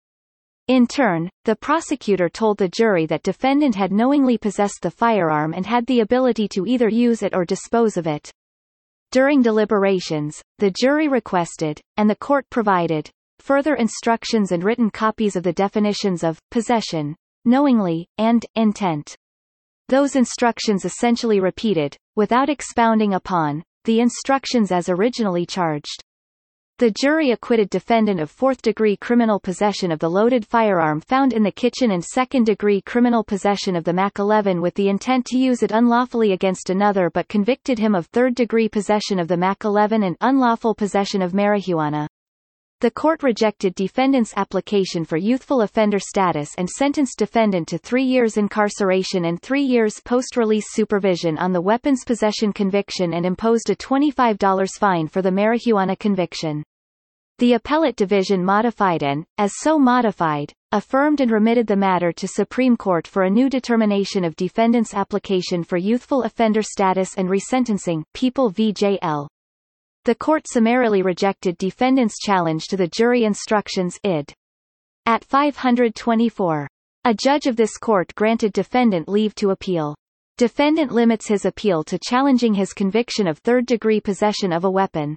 In 0.69 0.87
turn, 0.87 1.31
the 1.47 1.57
prosecutor 1.57 2.29
told 2.29 2.59
the 2.59 2.69
jury 2.69 3.07
that 3.07 3.23
defendant 3.23 3.77
had 3.77 3.91
knowingly 3.91 4.37
possessed 4.37 4.81
the 4.83 4.91
firearm 4.91 5.55
and 5.55 5.65
had 5.65 5.87
the 5.87 6.01
ability 6.01 6.47
to 6.49 6.67
either 6.67 6.91
use 6.91 7.23
it 7.23 7.35
or 7.35 7.47
dispose 7.47 7.97
of 7.97 8.07
it. 8.07 8.31
During 9.11 9.41
deliberations, 9.41 10.43
the 10.59 10.71
jury 10.71 11.09
requested, 11.09 11.81
and 11.97 12.11
the 12.11 12.17
court 12.17 12.45
provided, 12.51 13.09
further 13.39 13.75
instructions 13.75 14.53
and 14.53 14.63
written 14.63 14.91
copies 14.91 15.35
of 15.35 15.45
the 15.45 15.53
definitions 15.55 16.23
of 16.23 16.39
possession, 16.51 17.17
knowingly, 17.45 18.09
and 18.19 18.45
intent. 18.55 19.17
Those 19.89 20.17
instructions 20.17 20.85
essentially 20.85 21.41
repeated, 21.41 21.97
without 22.17 22.49
expounding 22.49 23.15
upon, 23.15 23.63
the 23.85 24.01
instructions 24.01 24.73
as 24.73 24.89
originally 24.89 25.45
charged. 25.45 26.03
The 26.79 26.91
jury 26.91 27.31
acquitted 27.31 27.71
defendant 27.71 28.19
of 28.19 28.33
fourth-degree 28.33 28.97
criminal 28.97 29.39
possession 29.39 29.93
of 29.93 30.01
the 30.01 30.09
loaded 30.09 30.45
firearm 30.45 31.01
found 31.01 31.33
in 31.33 31.45
the 31.45 31.53
kitchen 31.53 31.93
and 31.93 32.05
second-degree 32.05 32.81
criminal 32.81 33.23
possession 33.23 33.77
of 33.77 33.85
the 33.85 33.93
MAC-11 33.93 34.61
with 34.61 34.75
the 34.75 34.89
intent 34.89 35.25
to 35.27 35.39
use 35.39 35.63
it 35.63 35.71
unlawfully 35.71 36.33
against 36.33 36.71
another 36.71 37.11
but 37.11 37.29
convicted 37.29 37.79
him 37.79 37.95
of 37.95 38.07
third-degree 38.07 38.69
possession 38.69 39.21
of 39.21 39.29
the 39.29 39.37
MAC-11 39.37 40.05
and 40.05 40.17
unlawful 40.21 40.75
possession 40.75 41.23
of 41.23 41.31
marijuana. 41.31 42.09
The 42.85 42.91
court 42.91 43.23
rejected 43.23 43.75
defendant's 43.77 44.35
application 44.37 45.07
for 45.07 45.17
youthful 45.17 45.63
offender 45.63 45.99
status 45.99 46.51
and 46.59 46.69
sentenced 46.69 47.19
defendant 47.19 47.67
to 47.69 47.79
three 47.79 48.05
years 48.05 48.37
incarceration 48.37 49.25
and 49.25 49.41
three 49.41 49.63
years 49.63 50.03
post-release 50.05 50.67
supervision 50.69 51.39
on 51.39 51.55
the 51.55 51.63
weapons 51.63 52.05
possession 52.05 52.53
conviction 52.53 53.15
and 53.15 53.25
imposed 53.25 53.71
a 53.71 53.75
$25 53.75 54.69
fine 54.79 55.09
for 55.09 55.23
the 55.23 55.31
marijuana 55.31 55.99
conviction. 55.99 56.63
The 57.39 57.55
appellate 57.55 57.97
division 57.97 58.45
modified 58.45 59.03
and, 59.03 59.25
as 59.39 59.55
so 59.61 59.79
modified, 59.79 60.53
affirmed 60.71 61.23
and 61.23 61.31
remitted 61.31 61.67
the 61.67 61.77
matter 61.77 62.13
to 62.13 62.29
Supreme 62.29 62.77
Court 62.77 63.07
for 63.07 63.23
a 63.23 63.31
new 63.31 63.49
determination 63.49 64.25
of 64.25 64.37
defendant's 64.37 64.93
application 64.93 65.65
for 65.65 65.79
youthful 65.79 66.25
offender 66.25 66.61
status 66.61 67.15
and 67.17 67.31
resentencing 67.31 68.03
People 68.13 68.51
v. 68.51 68.75
J.L. 68.75 69.31
The 70.05 70.15
court 70.15 70.47
summarily 70.47 71.01
rejected 71.01 71.57
defendant's 71.57 72.19
challenge 72.19 72.67
to 72.67 72.77
the 72.77 72.89
jury 72.89 73.25
instructions 73.25 73.99
id. 74.03 74.35
At 75.07 75.25
524. 75.25 76.69
A 77.05 77.15
judge 77.15 77.47
of 77.47 77.57
this 77.57 77.79
court 77.79 78.15
granted 78.15 78.53
defendant 78.53 79.09
leave 79.09 79.35
to 79.37 79.49
appeal. 79.49 79.95
Defendant 80.37 80.93
limits 80.93 81.27
his 81.27 81.47
appeal 81.47 81.83
to 81.85 81.99
challenging 81.99 82.53
his 82.53 82.75
conviction 82.75 83.27
of 83.27 83.39
third-degree 83.39 84.03
possession 84.03 84.53
of 84.53 84.65
a 84.65 84.71
weapon. 84.71 85.17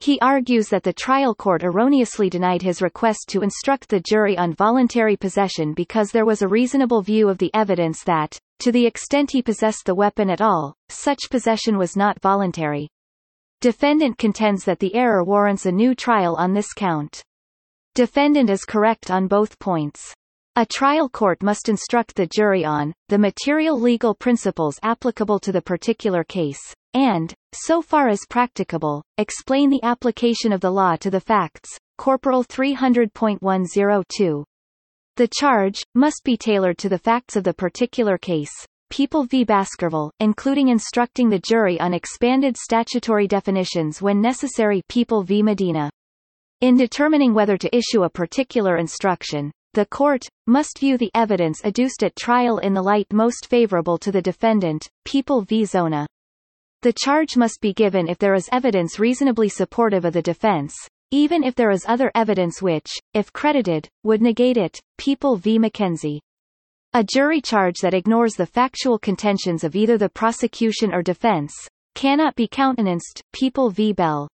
He 0.00 0.18
argues 0.20 0.70
that 0.70 0.82
the 0.82 0.94
trial 0.94 1.34
court 1.34 1.62
erroneously 1.62 2.30
denied 2.30 2.62
his 2.62 2.80
request 2.80 3.28
to 3.28 3.42
instruct 3.42 3.90
the 3.90 4.00
jury 4.00 4.38
on 4.38 4.54
voluntary 4.54 5.18
possession 5.18 5.74
because 5.74 6.10
there 6.10 6.24
was 6.24 6.40
a 6.40 6.48
reasonable 6.48 7.02
view 7.02 7.28
of 7.28 7.36
the 7.36 7.50
evidence 7.52 8.02
that, 8.04 8.38
to 8.60 8.72
the 8.72 8.86
extent 8.86 9.32
he 9.32 9.42
possessed 9.42 9.84
the 9.84 9.94
weapon 9.94 10.30
at 10.30 10.40
all, 10.40 10.74
such 10.88 11.28
possession 11.30 11.76
was 11.76 11.96
not 11.96 12.18
voluntary. 12.22 12.88
Defendant 13.60 14.18
contends 14.18 14.64
that 14.64 14.78
the 14.78 14.94
error 14.94 15.24
warrants 15.24 15.64
a 15.64 15.72
new 15.72 15.94
trial 15.94 16.36
on 16.36 16.52
this 16.52 16.74
count. 16.74 17.22
Defendant 17.94 18.50
is 18.50 18.66
correct 18.66 19.10
on 19.10 19.26
both 19.26 19.58
points. 19.58 20.12
A 20.56 20.66
trial 20.66 21.08
court 21.08 21.42
must 21.42 21.68
instruct 21.68 22.14
the 22.14 22.26
jury 22.26 22.64
on, 22.64 22.92
the 23.08 23.18
material 23.18 23.80
legal 23.80 24.14
principles 24.14 24.78
applicable 24.82 25.38
to 25.40 25.52
the 25.52 25.62
particular 25.62 26.24
case, 26.24 26.60
and, 26.94 27.34
so 27.54 27.80
far 27.80 28.08
as 28.08 28.20
practicable, 28.28 29.02
explain 29.18 29.70
the 29.70 29.82
application 29.82 30.52
of 30.52 30.60
the 30.60 30.70
law 30.70 30.96
to 30.96 31.10
the 31.10 31.20
facts. 31.20 31.70
Corporal 31.96 32.44
300.102. 32.44 34.44
The 35.16 35.28
charge, 35.28 35.82
must 35.94 36.22
be 36.24 36.36
tailored 36.36 36.76
to 36.78 36.90
the 36.90 36.98
facts 36.98 37.36
of 37.36 37.44
the 37.44 37.54
particular 37.54 38.18
case, 38.18 38.52
People 38.90 39.24
v. 39.24 39.44
Baskerville, 39.44 40.12
including 40.20 40.68
instructing 40.68 41.28
the 41.28 41.40
jury 41.40 41.78
on 41.80 41.92
expanded 41.92 42.56
statutory 42.56 43.26
definitions 43.26 44.00
when 44.00 44.20
necessary 44.20 44.82
People 44.88 45.22
v. 45.22 45.42
Medina. 45.42 45.90
In 46.60 46.76
determining 46.76 47.34
whether 47.34 47.56
to 47.58 47.76
issue 47.76 48.04
a 48.04 48.10
particular 48.10 48.76
instruction, 48.76 49.50
the 49.74 49.84
court, 49.86 50.26
must 50.46 50.78
view 50.78 50.96
the 50.96 51.10
evidence 51.14 51.60
adduced 51.64 52.02
at 52.02 52.16
trial 52.16 52.58
in 52.58 52.72
the 52.72 52.82
light 52.82 53.06
most 53.12 53.46
favorable 53.50 53.98
to 53.98 54.10
the 54.10 54.22
defendant, 54.22 54.88
People 55.04 55.42
v. 55.42 55.64
Zona. 55.66 56.06
The 56.82 56.94
charge 56.94 57.36
must 57.36 57.60
be 57.60 57.74
given 57.74 58.08
if 58.08 58.16
there 58.16 58.34
is 58.34 58.48
evidence 58.52 58.98
reasonably 58.98 59.48
supportive 59.48 60.04
of 60.04 60.14
the 60.14 60.22
defense, 60.22 60.74
even 61.10 61.44
if 61.44 61.54
there 61.54 61.70
is 61.70 61.84
other 61.86 62.10
evidence 62.14 62.62
which, 62.62 62.90
if 63.12 63.32
credited, 63.32 63.88
would 64.02 64.22
negate 64.22 64.56
it, 64.56 64.80
People 64.96 65.36
v. 65.36 65.58
McKenzie. 65.58 66.20
A 66.92 67.04
jury 67.04 67.40
charge 67.40 67.80
that 67.80 67.94
ignores 67.94 68.34
the 68.34 68.46
factual 68.46 68.98
contentions 68.98 69.64
of 69.64 69.76
either 69.76 69.98
the 69.98 70.08
prosecution 70.08 70.94
or 70.94 71.02
defense, 71.02 71.52
cannot 71.94 72.34
be 72.36 72.48
countenanced, 72.48 73.22
People 73.32 73.70
v. 73.70 73.92
Bell. 73.92 74.28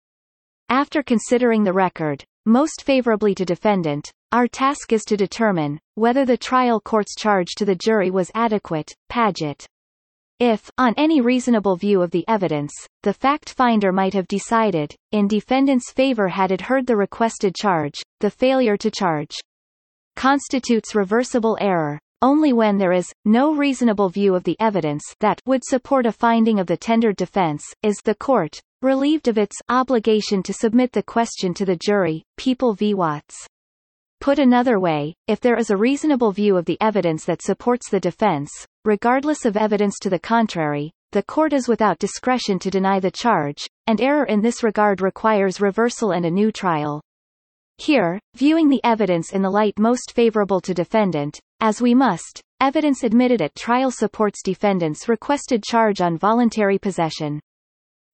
After 0.69 1.03
considering 1.03 1.63
the 1.63 1.73
record, 1.73 2.23
most 2.45 2.83
favorably 2.83 3.35
to 3.35 3.45
defendant, 3.45 4.11
our 4.31 4.47
task 4.47 4.91
is 4.91 5.03
to 5.05 5.15
determine, 5.15 5.79
whether 5.95 6.25
the 6.25 6.37
trial 6.37 6.81
court's 6.81 7.15
charge 7.15 7.55
to 7.55 7.65
the 7.65 7.75
jury 7.75 8.11
was 8.11 8.31
adequate, 8.33 8.93
Padgett. 9.09 9.65
If, 10.39 10.69
on 10.77 10.93
any 10.97 11.21
reasonable 11.21 11.77
view 11.77 12.01
of 12.01 12.11
the 12.11 12.25
evidence, 12.27 12.73
the 13.03 13.13
fact 13.13 13.51
finder 13.51 13.91
might 13.91 14.13
have 14.13 14.27
decided, 14.27 14.93
in 15.11 15.27
defendant's 15.27 15.91
favor 15.91 16.27
had 16.27 16.51
it 16.51 16.61
heard 16.61 16.87
the 16.87 16.97
requested 16.97 17.55
charge, 17.55 18.01
the 18.19 18.31
failure 18.31 18.75
to 18.77 18.91
charge 18.91 19.37
constitutes 20.15 20.95
reversible 20.95 21.57
error, 21.61 21.99
only 22.23 22.53
when 22.53 22.77
there 22.77 22.93
is, 22.93 23.13
no 23.25 23.53
reasonable 23.53 24.07
view 24.07 24.33
of 24.33 24.45
the 24.45 24.55
evidence 24.61 25.03
that 25.19 25.41
would 25.45 25.61
support 25.61 26.05
a 26.05 26.11
finding 26.11 26.57
of 26.57 26.67
the 26.67 26.77
tendered 26.77 27.17
defense, 27.17 27.65
is 27.83 27.97
the 27.97 28.15
court, 28.15 28.61
relieved 28.81 29.27
of 29.27 29.37
its 29.37 29.57
obligation 29.67 30.41
to 30.41 30.53
submit 30.53 30.93
the 30.93 31.03
question 31.03 31.53
to 31.53 31.65
the 31.65 31.75
jury, 31.75 32.23
People 32.37 32.73
v. 32.75 32.93
Watts. 32.93 33.45
Put 34.21 34.39
another 34.39 34.79
way, 34.79 35.13
if 35.27 35.41
there 35.41 35.57
is 35.57 35.69
a 35.69 35.75
reasonable 35.75 36.31
view 36.31 36.55
of 36.55 36.63
the 36.63 36.77
evidence 36.79 37.25
that 37.25 37.41
supports 37.41 37.89
the 37.89 37.99
defense, 37.99 38.49
regardless 38.85 39.43
of 39.43 39.57
evidence 39.57 39.99
to 40.01 40.09
the 40.09 40.17
contrary, 40.17 40.91
the 41.11 41.23
court 41.23 41.51
is 41.51 41.67
without 41.67 41.99
discretion 41.99 42.57
to 42.59 42.71
deny 42.71 43.01
the 43.01 43.11
charge, 43.11 43.67
and 43.87 43.99
error 43.99 44.23
in 44.23 44.41
this 44.41 44.63
regard 44.63 45.01
requires 45.01 45.59
reversal 45.59 46.11
and 46.11 46.25
a 46.25 46.31
new 46.31 46.53
trial. 46.53 47.01
Here, 47.77 48.19
viewing 48.35 48.69
the 48.69 48.83
evidence 48.83 49.33
in 49.33 49.41
the 49.41 49.49
light 49.49 49.79
most 49.79 50.11
favorable 50.13 50.61
to 50.61 50.73
defendant, 50.73 51.39
as 51.59 51.81
we 51.81 51.93
must, 51.93 52.41
evidence 52.61 53.03
admitted 53.03 53.41
at 53.41 53.55
trial 53.55 53.91
supports 53.91 54.41
defendant's 54.43 55.09
requested 55.09 55.63
charge 55.63 55.99
on 56.01 56.17
voluntary 56.17 56.77
possession. 56.77 57.39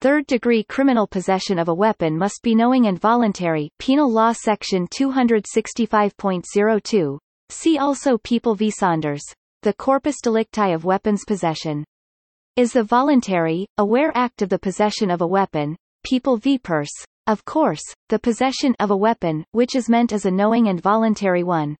Third-degree 0.01 0.63
criminal 0.63 1.07
possession 1.07 1.59
of 1.59 1.67
a 1.67 1.73
weapon 1.73 2.17
must 2.17 2.41
be 2.41 2.55
knowing 2.55 2.87
and 2.87 2.97
voluntary 2.97 3.69
Penal 3.79 4.09
Law 4.09 4.31
Section 4.31 4.87
265.02. 4.87 7.19
See 7.49 7.77
also 7.77 8.17
People 8.17 8.55
v. 8.55 8.71
Saunders. 8.71 9.23
The 9.63 9.73
corpus 9.73 10.21
delicti 10.23 10.71
of 10.71 10.85
weapons 10.85 11.25
possession. 11.27 11.83
Is 12.55 12.71
the 12.71 12.83
voluntary, 12.83 13.67
aware 13.77 14.13
act 14.15 14.41
of 14.41 14.47
the 14.47 14.57
possession 14.57 15.11
of 15.11 15.19
a 15.19 15.27
weapon, 15.27 15.75
People 16.03 16.37
v. 16.37 16.57
Pearce, 16.57 16.93
of 17.29 17.45
course, 17.45 17.83
the 18.07 18.17
possession 18.17 18.75
of 18.79 18.89
a 18.89 18.97
weapon, 18.97 19.45
which 19.51 19.75
is 19.75 19.87
meant 19.87 20.11
as 20.11 20.25
a 20.25 20.31
knowing 20.31 20.67
and 20.67 20.81
voluntary 20.81 21.43
one. 21.43 21.75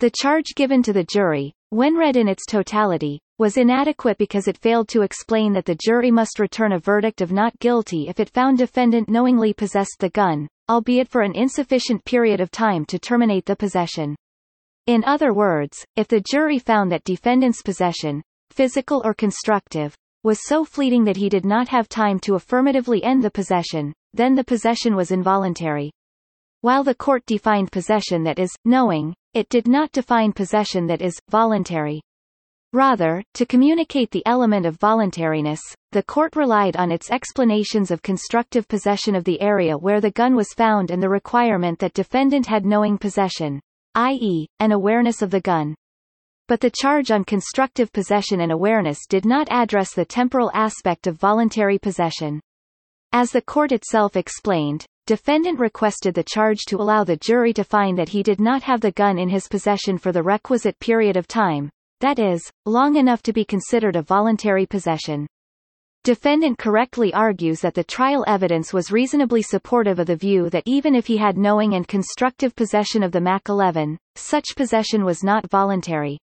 The 0.00 0.10
charge 0.10 0.54
given 0.54 0.82
to 0.82 0.92
the 0.92 1.02
jury, 1.02 1.54
when 1.70 1.96
read 1.96 2.14
in 2.14 2.28
its 2.28 2.44
totality, 2.44 3.18
was 3.38 3.56
inadequate 3.56 4.18
because 4.18 4.46
it 4.46 4.58
failed 4.58 4.88
to 4.88 5.00
explain 5.00 5.54
that 5.54 5.64
the 5.64 5.78
jury 5.82 6.10
must 6.10 6.38
return 6.38 6.72
a 6.72 6.78
verdict 6.78 7.22
of 7.22 7.32
not 7.32 7.58
guilty 7.58 8.06
if 8.06 8.20
it 8.20 8.28
found 8.28 8.58
defendant 8.58 9.08
knowingly 9.08 9.54
possessed 9.54 9.96
the 9.98 10.10
gun, 10.10 10.46
albeit 10.68 11.08
for 11.08 11.22
an 11.22 11.34
insufficient 11.34 12.04
period 12.04 12.42
of 12.42 12.50
time 12.50 12.84
to 12.84 12.98
terminate 12.98 13.46
the 13.46 13.56
possession. 13.56 14.14
In 14.86 15.02
other 15.04 15.32
words, 15.32 15.82
if 15.96 16.06
the 16.06 16.20
jury 16.20 16.58
found 16.58 16.92
that 16.92 17.04
defendant's 17.04 17.62
possession, 17.62 18.20
physical 18.50 19.00
or 19.06 19.14
constructive, 19.14 19.96
was 20.22 20.44
so 20.44 20.64
fleeting 20.64 21.04
that 21.04 21.16
he 21.16 21.28
did 21.28 21.44
not 21.44 21.68
have 21.68 21.88
time 21.88 22.18
to 22.18 22.34
affirmatively 22.34 23.02
end 23.04 23.22
the 23.22 23.30
possession, 23.30 23.94
then 24.16 24.34
the 24.34 24.44
possession 24.44 24.96
was 24.96 25.10
involuntary. 25.10 25.92
While 26.62 26.84
the 26.84 26.94
court 26.94 27.24
defined 27.26 27.70
possession 27.70 28.24
that 28.24 28.38
is, 28.38 28.50
knowing, 28.64 29.14
it 29.34 29.48
did 29.48 29.68
not 29.68 29.92
define 29.92 30.32
possession 30.32 30.86
that 30.86 31.02
is, 31.02 31.18
voluntary. 31.28 32.00
Rather, 32.72 33.22
to 33.34 33.46
communicate 33.46 34.10
the 34.10 34.26
element 34.26 34.66
of 34.66 34.78
voluntariness, 34.80 35.60
the 35.92 36.02
court 36.02 36.34
relied 36.36 36.76
on 36.76 36.90
its 36.90 37.10
explanations 37.10 37.90
of 37.90 38.02
constructive 38.02 38.66
possession 38.68 39.14
of 39.14 39.24
the 39.24 39.40
area 39.40 39.78
where 39.78 40.00
the 40.00 40.10
gun 40.10 40.34
was 40.34 40.52
found 40.52 40.90
and 40.90 41.02
the 41.02 41.08
requirement 41.08 41.78
that 41.78 41.94
defendant 41.94 42.46
had 42.46 42.66
knowing 42.66 42.98
possession, 42.98 43.60
i.e., 43.94 44.46
an 44.60 44.72
awareness 44.72 45.22
of 45.22 45.30
the 45.30 45.40
gun. 45.40 45.74
But 46.48 46.60
the 46.60 46.70
charge 46.70 47.10
on 47.10 47.24
constructive 47.24 47.92
possession 47.92 48.40
and 48.40 48.52
awareness 48.52 49.06
did 49.08 49.24
not 49.24 49.48
address 49.50 49.94
the 49.94 50.04
temporal 50.04 50.50
aspect 50.54 51.06
of 51.06 51.18
voluntary 51.18 51.78
possession. 51.78 52.40
As 53.18 53.30
the 53.30 53.40
court 53.40 53.72
itself 53.72 54.14
explained, 54.14 54.84
defendant 55.06 55.58
requested 55.58 56.14
the 56.14 56.22
charge 56.22 56.66
to 56.66 56.76
allow 56.76 57.02
the 57.02 57.16
jury 57.16 57.54
to 57.54 57.64
find 57.64 57.96
that 57.96 58.10
he 58.10 58.22
did 58.22 58.38
not 58.38 58.62
have 58.64 58.82
the 58.82 58.90
gun 58.90 59.18
in 59.18 59.30
his 59.30 59.48
possession 59.48 59.96
for 59.96 60.12
the 60.12 60.22
requisite 60.22 60.78
period 60.80 61.16
of 61.16 61.26
time, 61.26 61.70
that 62.00 62.18
is, 62.18 62.42
long 62.66 62.96
enough 62.96 63.22
to 63.22 63.32
be 63.32 63.42
considered 63.42 63.96
a 63.96 64.02
voluntary 64.02 64.66
possession. 64.66 65.26
Defendant 66.04 66.58
correctly 66.58 67.10
argues 67.14 67.62
that 67.62 67.72
the 67.72 67.84
trial 67.84 68.22
evidence 68.26 68.74
was 68.74 68.92
reasonably 68.92 69.40
supportive 69.40 69.98
of 69.98 70.08
the 70.08 70.14
view 70.14 70.50
that 70.50 70.64
even 70.66 70.94
if 70.94 71.06
he 71.06 71.16
had 71.16 71.38
knowing 71.38 71.72
and 71.72 71.88
constructive 71.88 72.54
possession 72.54 73.02
of 73.02 73.12
the 73.12 73.20
MAC-11, 73.22 73.96
such 74.16 74.54
possession 74.54 75.06
was 75.06 75.24
not 75.24 75.50
voluntary. 75.50 76.18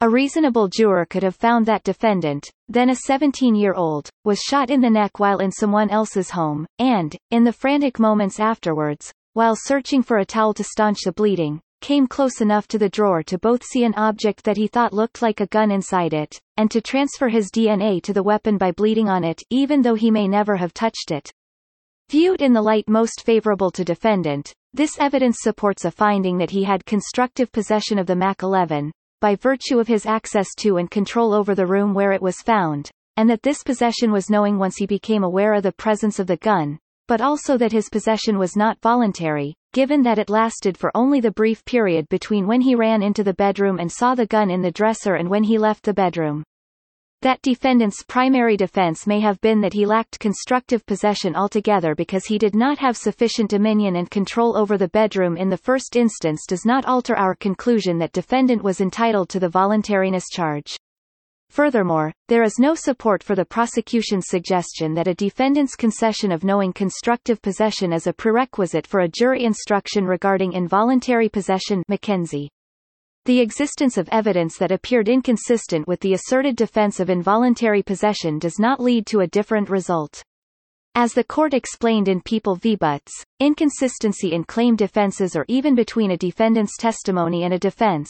A 0.00 0.08
reasonable 0.08 0.68
juror 0.68 1.06
could 1.06 1.24
have 1.24 1.34
found 1.34 1.66
that 1.66 1.82
defendant, 1.82 2.52
then 2.68 2.88
a 2.88 2.92
17-year-old, 2.92 4.08
was 4.24 4.38
shot 4.38 4.70
in 4.70 4.80
the 4.80 4.88
neck 4.88 5.18
while 5.18 5.40
in 5.40 5.50
someone 5.50 5.90
else's 5.90 6.30
home, 6.30 6.66
and, 6.78 7.16
in 7.32 7.42
the 7.42 7.52
frantic 7.52 7.98
moments 7.98 8.38
afterwards, 8.38 9.12
while 9.32 9.56
searching 9.56 10.04
for 10.04 10.18
a 10.18 10.24
towel 10.24 10.54
to 10.54 10.62
staunch 10.62 10.98
the 11.04 11.10
bleeding, 11.10 11.60
came 11.80 12.06
close 12.06 12.40
enough 12.40 12.68
to 12.68 12.78
the 12.78 12.88
drawer 12.88 13.24
to 13.24 13.38
both 13.38 13.64
see 13.64 13.82
an 13.82 13.92
object 13.94 14.44
that 14.44 14.56
he 14.56 14.68
thought 14.68 14.92
looked 14.92 15.20
like 15.20 15.40
a 15.40 15.48
gun 15.48 15.72
inside 15.72 16.14
it, 16.14 16.38
and 16.56 16.70
to 16.70 16.80
transfer 16.80 17.28
his 17.28 17.50
DNA 17.50 18.00
to 18.00 18.12
the 18.12 18.22
weapon 18.22 18.56
by 18.56 18.70
bleeding 18.70 19.08
on 19.08 19.24
it 19.24 19.42
even 19.50 19.82
though 19.82 19.96
he 19.96 20.12
may 20.12 20.28
never 20.28 20.54
have 20.54 20.72
touched 20.72 21.10
it. 21.10 21.32
Viewed 22.08 22.40
in 22.40 22.52
the 22.52 22.62
light 22.62 22.88
most 22.88 23.24
favorable 23.24 23.72
to 23.72 23.84
defendant, 23.84 24.52
this 24.72 24.96
evidence 25.00 25.38
supports 25.40 25.84
a 25.84 25.90
finding 25.90 26.38
that 26.38 26.50
he 26.50 26.62
had 26.62 26.86
constructive 26.86 27.50
possession 27.50 27.98
of 27.98 28.06
the 28.06 28.14
MAC-11, 28.14 28.92
by 29.20 29.34
virtue 29.36 29.78
of 29.78 29.88
his 29.88 30.06
access 30.06 30.48
to 30.58 30.76
and 30.76 30.90
control 30.90 31.34
over 31.34 31.54
the 31.54 31.66
room 31.66 31.94
where 31.94 32.12
it 32.12 32.22
was 32.22 32.42
found, 32.42 32.90
and 33.16 33.28
that 33.28 33.42
this 33.42 33.62
possession 33.62 34.12
was 34.12 34.30
knowing 34.30 34.58
once 34.58 34.76
he 34.76 34.86
became 34.86 35.24
aware 35.24 35.54
of 35.54 35.62
the 35.62 35.72
presence 35.72 36.18
of 36.18 36.26
the 36.26 36.36
gun, 36.36 36.78
but 37.08 37.20
also 37.20 37.56
that 37.56 37.72
his 37.72 37.88
possession 37.88 38.38
was 38.38 38.56
not 38.56 38.80
voluntary, 38.80 39.54
given 39.72 40.02
that 40.02 40.18
it 40.18 40.30
lasted 40.30 40.76
for 40.76 40.90
only 40.94 41.20
the 41.20 41.30
brief 41.30 41.64
period 41.64 42.08
between 42.08 42.46
when 42.46 42.60
he 42.60 42.74
ran 42.74 43.02
into 43.02 43.24
the 43.24 43.34
bedroom 43.34 43.78
and 43.78 43.90
saw 43.90 44.14
the 44.14 44.26
gun 44.26 44.50
in 44.50 44.62
the 44.62 44.70
dresser 44.70 45.14
and 45.14 45.28
when 45.28 45.42
he 45.42 45.58
left 45.58 45.82
the 45.84 45.94
bedroom. 45.94 46.44
That 47.22 47.42
defendant's 47.42 48.04
primary 48.04 48.56
defense 48.56 49.04
may 49.04 49.18
have 49.18 49.40
been 49.40 49.60
that 49.62 49.72
he 49.72 49.86
lacked 49.86 50.20
constructive 50.20 50.86
possession 50.86 51.34
altogether 51.34 51.96
because 51.96 52.26
he 52.26 52.38
did 52.38 52.54
not 52.54 52.78
have 52.78 52.96
sufficient 52.96 53.50
dominion 53.50 53.96
and 53.96 54.08
control 54.08 54.56
over 54.56 54.78
the 54.78 54.86
bedroom 54.86 55.36
in 55.36 55.48
the 55.48 55.56
first 55.56 55.96
instance 55.96 56.46
does 56.46 56.64
not 56.64 56.84
alter 56.84 57.16
our 57.16 57.34
conclusion 57.34 57.98
that 57.98 58.12
defendant 58.12 58.62
was 58.62 58.80
entitled 58.80 59.28
to 59.30 59.40
the 59.40 59.48
voluntariness 59.48 60.28
charge. 60.30 60.76
Furthermore, 61.50 62.12
there 62.28 62.44
is 62.44 62.60
no 62.60 62.76
support 62.76 63.24
for 63.24 63.34
the 63.34 63.44
prosecution's 63.44 64.26
suggestion 64.28 64.94
that 64.94 65.08
a 65.08 65.14
defendant's 65.14 65.74
concession 65.74 66.30
of 66.30 66.44
knowing 66.44 66.72
constructive 66.72 67.42
possession 67.42 67.92
is 67.92 68.06
a 68.06 68.12
prerequisite 68.12 68.86
for 68.86 69.00
a 69.00 69.08
jury 69.08 69.42
instruction 69.42 70.04
regarding 70.04 70.52
involuntary 70.52 71.28
possession 71.28 71.82
McKenzie. 71.90 72.48
The 73.28 73.40
existence 73.40 73.98
of 73.98 74.08
evidence 74.10 74.56
that 74.56 74.72
appeared 74.72 75.06
inconsistent 75.06 75.86
with 75.86 76.00
the 76.00 76.14
asserted 76.14 76.56
defense 76.56 76.98
of 76.98 77.10
involuntary 77.10 77.82
possession 77.82 78.38
does 78.38 78.58
not 78.58 78.80
lead 78.80 79.04
to 79.08 79.20
a 79.20 79.26
different 79.26 79.68
result. 79.68 80.22
As 80.94 81.12
the 81.12 81.24
court 81.24 81.52
explained 81.52 82.08
in 82.08 82.22
People 82.22 82.56
v. 82.56 82.74
Butts, 82.74 83.12
inconsistency 83.38 84.32
in 84.32 84.44
claim 84.44 84.76
defenses 84.76 85.36
or 85.36 85.44
even 85.46 85.74
between 85.74 86.12
a 86.12 86.16
defendant's 86.16 86.78
testimony 86.78 87.44
and 87.44 87.52
a 87.52 87.58
defense, 87.58 88.08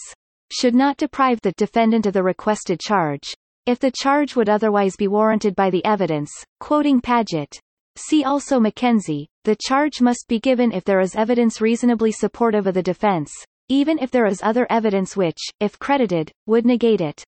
should 0.52 0.76
not 0.76 0.96
deprive 0.98 1.40
the 1.40 1.50
defendant 1.56 2.06
of 2.06 2.12
the 2.12 2.22
requested 2.22 2.78
charge, 2.78 3.34
if 3.66 3.80
the 3.80 3.90
charge 3.90 4.36
would 4.36 4.48
otherwise 4.48 4.94
be 4.94 5.08
warranted 5.08 5.56
by 5.56 5.68
the 5.68 5.84
evidence. 5.84 6.30
Quoting 6.60 7.00
Padgett, 7.00 7.58
See 7.96 8.22
also 8.22 8.60
McKenzie, 8.60 9.26
the 9.42 9.56
charge 9.66 10.00
must 10.00 10.26
be 10.28 10.38
given 10.38 10.70
if 10.70 10.84
there 10.84 11.00
is 11.00 11.16
evidence 11.16 11.60
reasonably 11.60 12.12
supportive 12.12 12.68
of 12.68 12.74
the 12.74 12.82
defense, 12.84 13.32
even 13.68 13.98
if 13.98 14.10
there 14.10 14.26
is 14.26 14.40
other 14.42 14.66
evidence 14.70 15.16
which, 15.16 15.38
if 15.60 15.78
credited, 15.78 16.32
would 16.46 16.64
negate 16.64 17.00
it. 17.00 17.24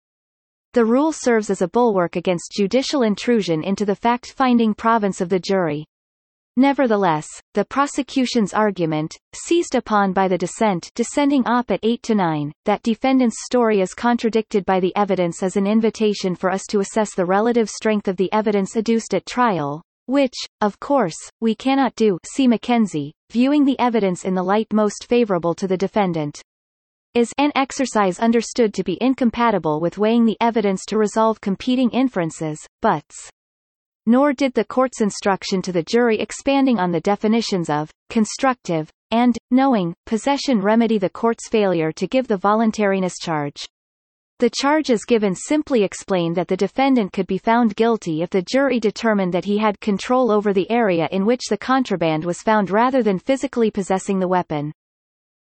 The 0.72 0.84
rule 0.84 1.12
serves 1.12 1.50
as 1.50 1.62
a 1.62 1.68
bulwark 1.68 2.16
against 2.16 2.52
judicial 2.52 3.02
intrusion 3.02 3.64
into 3.64 3.84
the 3.84 3.96
fact-finding 3.96 4.74
province 4.74 5.20
of 5.20 5.28
the 5.28 5.40
jury. 5.40 5.84
Nevertheless, 6.56 7.26
the 7.54 7.64
prosecution's 7.64 8.52
argument, 8.52 9.16
seized 9.34 9.74
upon 9.74 10.12
by 10.12 10.28
the 10.28 10.38
dissent 10.38 10.90
dissenting 10.94 11.46
op 11.46 11.70
at 11.70 11.80
8 11.82 12.02
to 12.02 12.14
9, 12.14 12.52
that 12.64 12.82
defendant's 12.82 13.44
story 13.44 13.80
is 13.80 13.94
contradicted 13.94 14.64
by 14.66 14.80
the 14.80 14.94
evidence 14.96 15.42
is 15.42 15.56
an 15.56 15.66
invitation 15.66 16.34
for 16.34 16.50
us 16.50 16.66
to 16.68 16.80
assess 16.80 17.14
the 17.14 17.24
relative 17.24 17.70
strength 17.70 18.08
of 18.08 18.16
the 18.16 18.32
evidence 18.32 18.76
adduced 18.76 19.14
at 19.14 19.26
trial, 19.26 19.82
which, 20.10 20.34
of 20.60 20.80
course, 20.80 21.14
we 21.40 21.54
cannot 21.54 21.94
do 21.94 22.18
see 22.26 22.48
McKenzie, 22.48 23.12
viewing 23.30 23.64
the 23.64 23.78
evidence 23.78 24.24
in 24.24 24.34
the 24.34 24.42
light 24.42 24.66
most 24.72 25.06
favorable 25.08 25.54
to 25.54 25.68
the 25.68 25.76
defendant 25.76 26.42
is 27.14 27.32
an 27.38 27.52
exercise 27.54 28.18
understood 28.18 28.74
to 28.74 28.82
be 28.82 28.98
incompatible 29.00 29.78
with 29.80 29.98
weighing 29.98 30.24
the 30.24 30.36
evidence 30.40 30.84
to 30.86 30.98
resolve 30.98 31.40
competing 31.40 31.90
inferences, 31.90 32.58
Butts. 32.82 33.30
nor 34.04 34.32
did 34.32 34.52
the 34.54 34.64
court's 34.64 35.00
instruction 35.00 35.62
to 35.62 35.70
the 35.70 35.84
jury 35.84 36.18
expanding 36.18 36.80
on 36.80 36.90
the 36.90 37.00
definitions 37.00 37.70
of 37.70 37.88
constructive 38.08 38.90
and 39.12 39.38
knowing 39.52 39.94
possession 40.06 40.60
remedy 40.60 40.98
the 40.98 41.08
court's 41.08 41.48
failure 41.48 41.92
to 41.92 42.08
give 42.08 42.26
the 42.26 42.36
voluntariness 42.36 43.16
charge. 43.16 43.64
The 44.40 44.48
charges 44.48 45.04
given 45.04 45.34
simply 45.34 45.82
explain 45.82 46.32
that 46.32 46.48
the 46.48 46.56
defendant 46.56 47.12
could 47.12 47.26
be 47.26 47.36
found 47.36 47.76
guilty 47.76 48.22
if 48.22 48.30
the 48.30 48.40
jury 48.40 48.80
determined 48.80 49.34
that 49.34 49.44
he 49.44 49.58
had 49.58 49.78
control 49.80 50.30
over 50.30 50.54
the 50.54 50.70
area 50.70 51.10
in 51.12 51.26
which 51.26 51.42
the 51.50 51.58
contraband 51.58 52.24
was 52.24 52.40
found 52.40 52.70
rather 52.70 53.02
than 53.02 53.18
physically 53.18 53.70
possessing 53.70 54.18
the 54.18 54.26
weapon. 54.26 54.72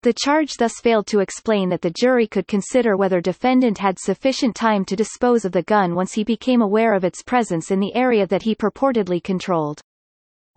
The 0.03 0.11
charge 0.11 0.55
thus 0.55 0.81
failed 0.81 1.07
to 1.07 1.21
explain 1.21 1.69
that 1.69 1.81
the 1.81 1.93
jury 1.97 2.27
could 2.27 2.45
consider 2.45 2.97
whether 2.97 3.21
defendant 3.21 3.77
had 3.77 3.97
sufficient 3.97 4.53
time 4.53 4.83
to 4.83 4.97
dispose 4.97 5.45
of 5.45 5.53
the 5.53 5.63
gun 5.63 5.95
once 5.95 6.11
he 6.11 6.25
became 6.25 6.61
aware 6.61 6.93
of 6.93 7.05
its 7.05 7.23
presence 7.23 7.71
in 7.71 7.79
the 7.79 7.95
area 7.95 8.27
that 8.27 8.41
he 8.41 8.53
purportedly 8.53 9.23
controlled. 9.23 9.79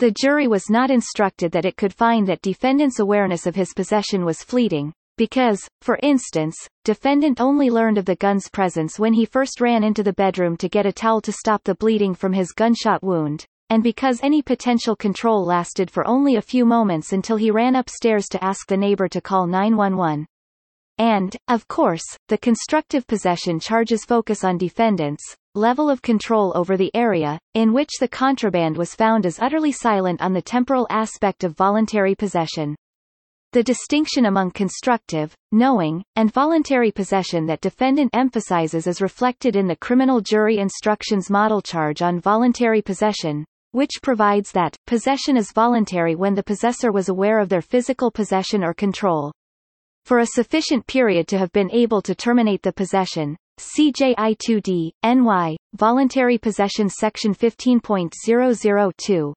The 0.00 0.10
jury 0.10 0.48
was 0.48 0.68
not 0.68 0.90
instructed 0.90 1.52
that 1.52 1.64
it 1.64 1.76
could 1.76 1.94
find 1.94 2.26
that 2.26 2.42
defendant's 2.42 2.98
awareness 2.98 3.46
of 3.46 3.54
his 3.54 3.72
possession 3.72 4.24
was 4.24 4.42
fleeting, 4.42 4.92
because, 5.16 5.68
for 5.80 5.98
instance, 6.02 6.56
defendant 6.84 7.40
only 7.40 7.70
learned 7.70 7.98
of 7.98 8.04
the 8.04 8.16
gun's 8.16 8.48
presence 8.48 8.98
when 8.98 9.12
he 9.12 9.24
first 9.24 9.60
ran 9.60 9.84
into 9.84 10.02
the 10.02 10.12
bedroom 10.12 10.56
to 10.56 10.68
get 10.68 10.86
a 10.86 10.92
towel 10.92 11.20
to 11.20 11.32
stop 11.32 11.62
the 11.64 11.74
bleeding 11.74 12.14
from 12.14 12.32
his 12.32 12.52
gunshot 12.52 13.02
wound, 13.02 13.44
and 13.70 13.82
because 13.82 14.20
any 14.22 14.42
potential 14.42 14.94
control 14.94 15.44
lasted 15.44 15.90
for 15.90 16.06
only 16.06 16.36
a 16.36 16.42
few 16.42 16.64
moments 16.64 17.12
until 17.12 17.36
he 17.36 17.50
ran 17.50 17.76
upstairs 17.76 18.26
to 18.28 18.44
ask 18.44 18.66
the 18.68 18.76
neighbor 18.76 19.08
to 19.08 19.20
call 19.20 19.46
911. 19.46 20.26
And, 20.98 21.36
of 21.48 21.66
course, 21.68 22.04
the 22.28 22.38
constructive 22.38 23.06
possession 23.06 23.58
charges 23.58 24.04
focus 24.04 24.44
on 24.44 24.58
defendants, 24.58 25.24
level 25.54 25.88
of 25.88 26.02
control 26.02 26.52
over 26.54 26.76
the 26.76 26.90
area, 26.94 27.38
in 27.54 27.72
which 27.72 27.90
the 27.98 28.08
contraband 28.08 28.76
was 28.76 28.94
found 28.94 29.24
is 29.24 29.38
utterly 29.40 29.72
silent 29.72 30.20
on 30.20 30.32
the 30.32 30.42
temporal 30.42 30.86
aspect 30.90 31.44
of 31.44 31.56
voluntary 31.56 32.14
possession. 32.14 32.76
The 33.52 33.62
distinction 33.62 34.24
among 34.24 34.52
constructive, 34.52 35.34
knowing, 35.52 36.02
and 36.16 36.32
voluntary 36.32 36.90
possession 36.90 37.44
that 37.46 37.60
defendant 37.60 38.08
emphasizes 38.14 38.86
is 38.86 39.02
reflected 39.02 39.56
in 39.56 39.66
the 39.66 39.76
criminal 39.76 40.22
jury 40.22 40.56
instructions 40.56 41.28
model 41.28 41.60
charge 41.60 42.00
on 42.00 42.18
voluntary 42.18 42.80
possession, 42.80 43.44
which 43.72 44.00
provides 44.02 44.52
that, 44.52 44.74
possession 44.86 45.36
is 45.36 45.52
voluntary 45.52 46.14
when 46.14 46.34
the 46.34 46.42
possessor 46.42 46.92
was 46.92 47.10
aware 47.10 47.40
of 47.40 47.50
their 47.50 47.60
physical 47.60 48.10
possession 48.10 48.64
or 48.64 48.72
control. 48.72 49.30
For 50.06 50.20
a 50.20 50.26
sufficient 50.26 50.86
period 50.86 51.28
to 51.28 51.38
have 51.38 51.52
been 51.52 51.70
able 51.72 52.00
to 52.02 52.14
terminate 52.14 52.62
the 52.62 52.72
possession, 52.72 53.36
CJI2D, 53.60 54.92
NY, 55.04 55.56
Voluntary 55.74 56.38
Possession 56.38 56.88
Section 56.88 57.34
15.002. 57.34 59.34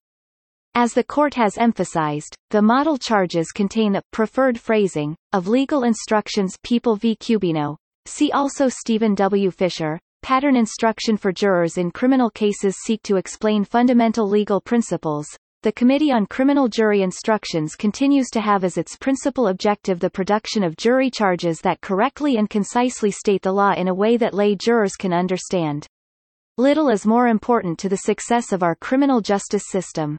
As 0.77 0.93
the 0.93 1.05
court 1.05 1.33
has 1.35 1.57
emphasized, 1.57 2.35
the 2.49 2.61
model 2.61 2.97
charges 2.97 3.53
contain 3.53 3.93
the 3.93 4.03
preferred 4.11 4.59
phrasing 4.59 5.15
of 5.31 5.47
legal 5.47 5.83
instructions 5.83 6.57
People 6.63 6.97
v. 6.97 7.15
Cubino. 7.15 7.77
See 8.05 8.29
also 8.33 8.67
Stephen 8.67 9.15
W. 9.15 9.51
Fisher, 9.51 9.97
Pattern 10.21 10.57
instruction 10.57 11.15
for 11.15 11.31
jurors 11.31 11.77
in 11.77 11.91
criminal 11.91 12.29
cases 12.29 12.75
seek 12.83 13.01
to 13.03 13.15
explain 13.15 13.63
fundamental 13.63 14.27
legal 14.27 14.59
principles. 14.59 15.27
The 15.63 15.71
Committee 15.71 16.11
on 16.11 16.25
Criminal 16.25 16.67
Jury 16.67 17.03
Instructions 17.03 17.75
continues 17.75 18.27
to 18.31 18.41
have 18.41 18.65
as 18.65 18.77
its 18.77 18.97
principal 18.97 19.47
objective 19.47 19.99
the 19.99 20.09
production 20.09 20.63
of 20.63 20.75
jury 20.75 21.09
charges 21.09 21.61
that 21.61 21.79
correctly 21.79 22.35
and 22.35 22.49
concisely 22.49 23.11
state 23.11 23.43
the 23.43 23.53
law 23.53 23.73
in 23.73 23.87
a 23.87 23.93
way 23.93 24.17
that 24.17 24.33
lay 24.33 24.55
jurors 24.55 24.95
can 24.95 25.13
understand. 25.13 25.87
Little 26.57 26.89
is 26.89 27.05
more 27.05 27.27
important 27.27 27.79
to 27.79 27.87
the 27.89 27.97
success 27.97 28.51
of 28.51 28.63
our 28.63 28.75
criminal 28.75 29.21
justice 29.21 29.65
system. 29.69 30.17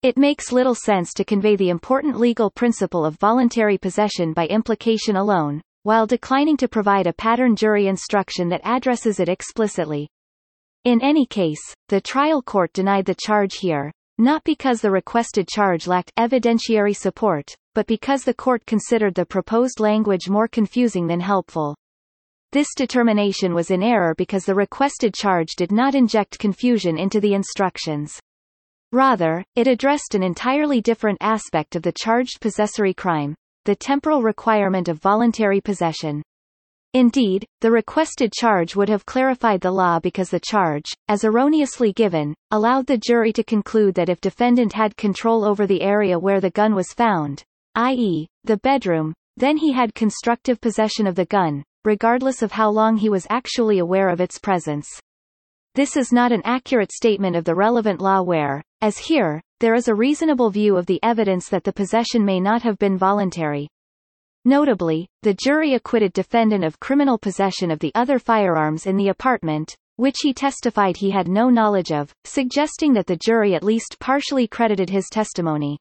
It 0.00 0.16
makes 0.16 0.52
little 0.52 0.76
sense 0.76 1.12
to 1.14 1.24
convey 1.24 1.56
the 1.56 1.70
important 1.70 2.20
legal 2.20 2.50
principle 2.50 3.04
of 3.04 3.18
voluntary 3.18 3.76
possession 3.76 4.32
by 4.32 4.46
implication 4.46 5.16
alone, 5.16 5.60
while 5.82 6.06
declining 6.06 6.56
to 6.58 6.68
provide 6.68 7.08
a 7.08 7.12
pattern 7.12 7.56
jury 7.56 7.88
instruction 7.88 8.48
that 8.50 8.60
addresses 8.62 9.18
it 9.18 9.28
explicitly. 9.28 10.08
In 10.84 11.02
any 11.02 11.26
case, 11.26 11.74
the 11.88 12.00
trial 12.00 12.42
court 12.42 12.72
denied 12.72 13.06
the 13.06 13.16
charge 13.20 13.56
here, 13.56 13.90
not 14.18 14.44
because 14.44 14.80
the 14.80 14.90
requested 14.92 15.48
charge 15.48 15.88
lacked 15.88 16.12
evidentiary 16.16 16.94
support, 16.94 17.52
but 17.74 17.88
because 17.88 18.22
the 18.22 18.34
court 18.34 18.64
considered 18.66 19.16
the 19.16 19.26
proposed 19.26 19.80
language 19.80 20.28
more 20.28 20.46
confusing 20.46 21.08
than 21.08 21.18
helpful. 21.18 21.74
This 22.52 22.68
determination 22.76 23.52
was 23.52 23.72
in 23.72 23.82
error 23.82 24.14
because 24.16 24.44
the 24.44 24.54
requested 24.54 25.12
charge 25.12 25.56
did 25.56 25.72
not 25.72 25.96
inject 25.96 26.38
confusion 26.38 26.96
into 26.96 27.18
the 27.18 27.34
instructions. 27.34 28.20
Rather, 28.92 29.44
it 29.54 29.66
addressed 29.66 30.14
an 30.14 30.22
entirely 30.22 30.80
different 30.80 31.18
aspect 31.20 31.76
of 31.76 31.82
the 31.82 31.92
charged 31.92 32.40
possessory 32.40 32.94
crime, 32.94 33.34
the 33.66 33.76
temporal 33.76 34.22
requirement 34.22 34.88
of 34.88 35.02
voluntary 35.02 35.60
possession. 35.60 36.22
Indeed, 36.94 37.44
the 37.60 37.70
requested 37.70 38.32
charge 38.32 38.74
would 38.74 38.88
have 38.88 39.04
clarified 39.04 39.60
the 39.60 39.70
law 39.70 40.00
because 40.00 40.30
the 40.30 40.40
charge, 40.40 40.86
as 41.06 41.22
erroneously 41.22 41.92
given, 41.92 42.34
allowed 42.50 42.86
the 42.86 42.96
jury 42.96 43.30
to 43.34 43.44
conclude 43.44 43.94
that 43.94 44.08
if 44.08 44.22
defendant 44.22 44.72
had 44.72 44.96
control 44.96 45.44
over 45.44 45.66
the 45.66 45.82
area 45.82 46.18
where 46.18 46.40
the 46.40 46.50
gun 46.50 46.74
was 46.74 46.94
found, 46.94 47.44
i.e., 47.74 48.26
the 48.44 48.56
bedroom, 48.56 49.12
then 49.36 49.58
he 49.58 49.70
had 49.70 49.94
constructive 49.94 50.62
possession 50.62 51.06
of 51.06 51.14
the 51.14 51.26
gun, 51.26 51.62
regardless 51.84 52.40
of 52.40 52.52
how 52.52 52.70
long 52.70 52.96
he 52.96 53.10
was 53.10 53.26
actually 53.28 53.78
aware 53.78 54.08
of 54.08 54.20
its 54.20 54.38
presence. 54.38 54.88
This 55.74 55.96
is 55.96 56.12
not 56.12 56.32
an 56.32 56.42
accurate 56.44 56.92
statement 56.92 57.36
of 57.36 57.44
the 57.44 57.54
relevant 57.54 58.00
law 58.00 58.22
where, 58.22 58.62
as 58.80 58.98
here, 58.98 59.40
there 59.60 59.74
is 59.74 59.88
a 59.88 59.94
reasonable 59.94 60.50
view 60.50 60.76
of 60.76 60.86
the 60.86 61.00
evidence 61.02 61.48
that 61.48 61.64
the 61.64 61.72
possession 61.72 62.24
may 62.24 62.40
not 62.40 62.62
have 62.62 62.78
been 62.78 62.96
voluntary. 62.96 63.68
Notably, 64.44 65.08
the 65.22 65.34
jury 65.34 65.74
acquitted 65.74 66.12
defendant 66.12 66.64
of 66.64 66.80
criminal 66.80 67.18
possession 67.18 67.70
of 67.70 67.80
the 67.80 67.92
other 67.94 68.18
firearms 68.18 68.86
in 68.86 68.96
the 68.96 69.08
apartment, 69.08 69.76
which 69.96 70.18
he 70.22 70.32
testified 70.32 70.96
he 70.96 71.10
had 71.10 71.26
no 71.26 71.50
knowledge 71.50 71.90
of, 71.90 72.12
suggesting 72.24 72.92
that 72.92 73.06
the 73.06 73.16
jury 73.16 73.54
at 73.54 73.64
least 73.64 73.98
partially 73.98 74.46
credited 74.46 74.88
his 74.88 75.08
testimony. 75.10 75.76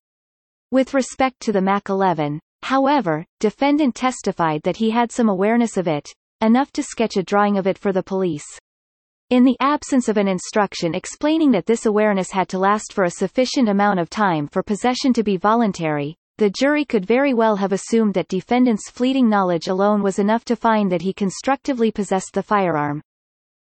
With 0.71 0.93
respect 0.93 1.39
to 1.41 1.52
the 1.52 1.62
Mac 1.62 1.89
11, 1.89 2.39
however, 2.63 3.26
defendant 3.39 3.95
testified 3.95 4.62
that 4.63 4.78
he 4.78 4.89
had 4.89 5.12
some 5.12 5.30
awareness 5.30 5.78
of 5.78 5.88
it, 5.88 6.10
enough 6.41 6.71
to 6.73 6.84
sketch 6.84 7.15
a 7.15 7.23
drawing 7.23 7.58
of 7.58 7.67
it 7.67 7.78
for 7.78 7.93
the 7.93 8.04
police. 8.04 8.45
In 9.30 9.44
the 9.44 9.58
absence 9.60 10.08
of 10.08 10.16
an 10.16 10.30
instruction 10.30 10.96
explaining 10.96 11.52
that 11.52 11.66
this 11.66 11.86
awareness 11.86 12.32
had 12.32 12.48
to 12.48 12.58
last 12.58 12.94
for 12.94 13.04
a 13.04 13.12
sufficient 13.12 13.68
amount 13.68 14.00
of 14.00 14.10
time 14.10 14.48
for 14.48 14.63
possession 14.63 15.12
to 15.12 15.22
be 15.22 15.36
voluntary, 15.36 16.16
the 16.38 16.50
jury 16.50 16.86
could 16.86 17.06
very 17.06 17.34
well 17.34 17.58
have 17.58 17.74
assumed 17.74 18.13
that 18.13 18.30
defendant's 18.30 18.90
fleeting 18.90 19.28
knowledge 19.28 19.68
alone 19.68 20.02
was 20.02 20.18
enough 20.18 20.46
to 20.46 20.56
find 20.56 20.90
that 20.90 21.02
he 21.02 21.12
constructively 21.12 21.92
possessed 21.92 22.32
the 22.36 22.42
firearm. 22.42 23.02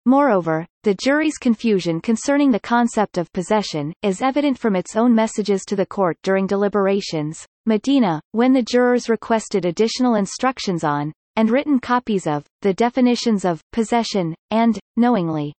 Moreover, 0.06 0.66
the 0.82 0.94
jury's 0.94 1.36
confusion 1.36 2.00
concerning 2.00 2.50
the 2.50 2.58
concept 2.58 3.18
of 3.18 3.30
possession, 3.34 3.92
is 4.02 4.22
evident 4.22 4.58
from 4.58 4.74
its 4.74 4.96
own 4.96 5.14
messages 5.14 5.66
to 5.66 5.76
the 5.76 5.84
court 5.84 6.16
during 6.22 6.46
deliberations. 6.46 7.46
Medina, 7.66 8.22
when 8.32 8.54
the 8.54 8.62
jurors 8.62 9.10
requested 9.10 9.66
additional 9.66 10.14
instructions 10.14 10.84
on, 10.84 11.12
and 11.40 11.50
written 11.50 11.78
copies 11.78 12.26
of, 12.26 12.44
the 12.60 12.74
definitions 12.74 13.46
of, 13.46 13.62
possession, 13.72 14.34
and, 14.50 14.78
knowingly. 14.98 15.54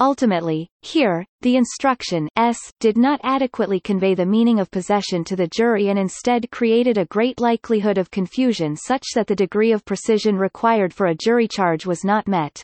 Ultimately, 0.00 0.66
here, 0.82 1.24
the 1.40 1.54
instruction 1.54 2.26
S 2.34 2.58
did 2.80 2.98
not 2.98 3.20
adequately 3.22 3.78
convey 3.78 4.16
the 4.16 4.26
meaning 4.26 4.58
of 4.58 4.72
possession 4.72 5.22
to 5.22 5.36
the 5.36 5.46
jury 5.46 5.86
and 5.88 6.00
instead 6.00 6.50
created 6.50 6.98
a 6.98 7.04
great 7.04 7.38
likelihood 7.38 7.96
of 7.96 8.10
confusion 8.10 8.74
such 8.74 9.04
that 9.14 9.28
the 9.28 9.36
degree 9.36 9.70
of 9.70 9.84
precision 9.84 10.36
required 10.36 10.92
for 10.92 11.06
a 11.06 11.14
jury 11.14 11.46
charge 11.46 11.86
was 11.86 12.02
not 12.02 12.26
met. 12.26 12.60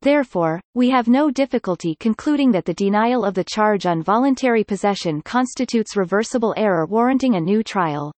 Therefore, 0.00 0.60
we 0.74 0.90
have 0.90 1.08
no 1.08 1.28
difficulty 1.28 1.96
concluding 1.98 2.52
that 2.52 2.66
the 2.66 2.74
denial 2.74 3.24
of 3.24 3.34
the 3.34 3.42
charge 3.52 3.84
on 3.84 4.00
voluntary 4.00 4.62
possession 4.62 5.22
constitutes 5.22 5.96
reversible 5.96 6.54
error 6.56 6.86
warranting 6.86 7.34
a 7.34 7.40
new 7.40 7.64
trial. 7.64 8.12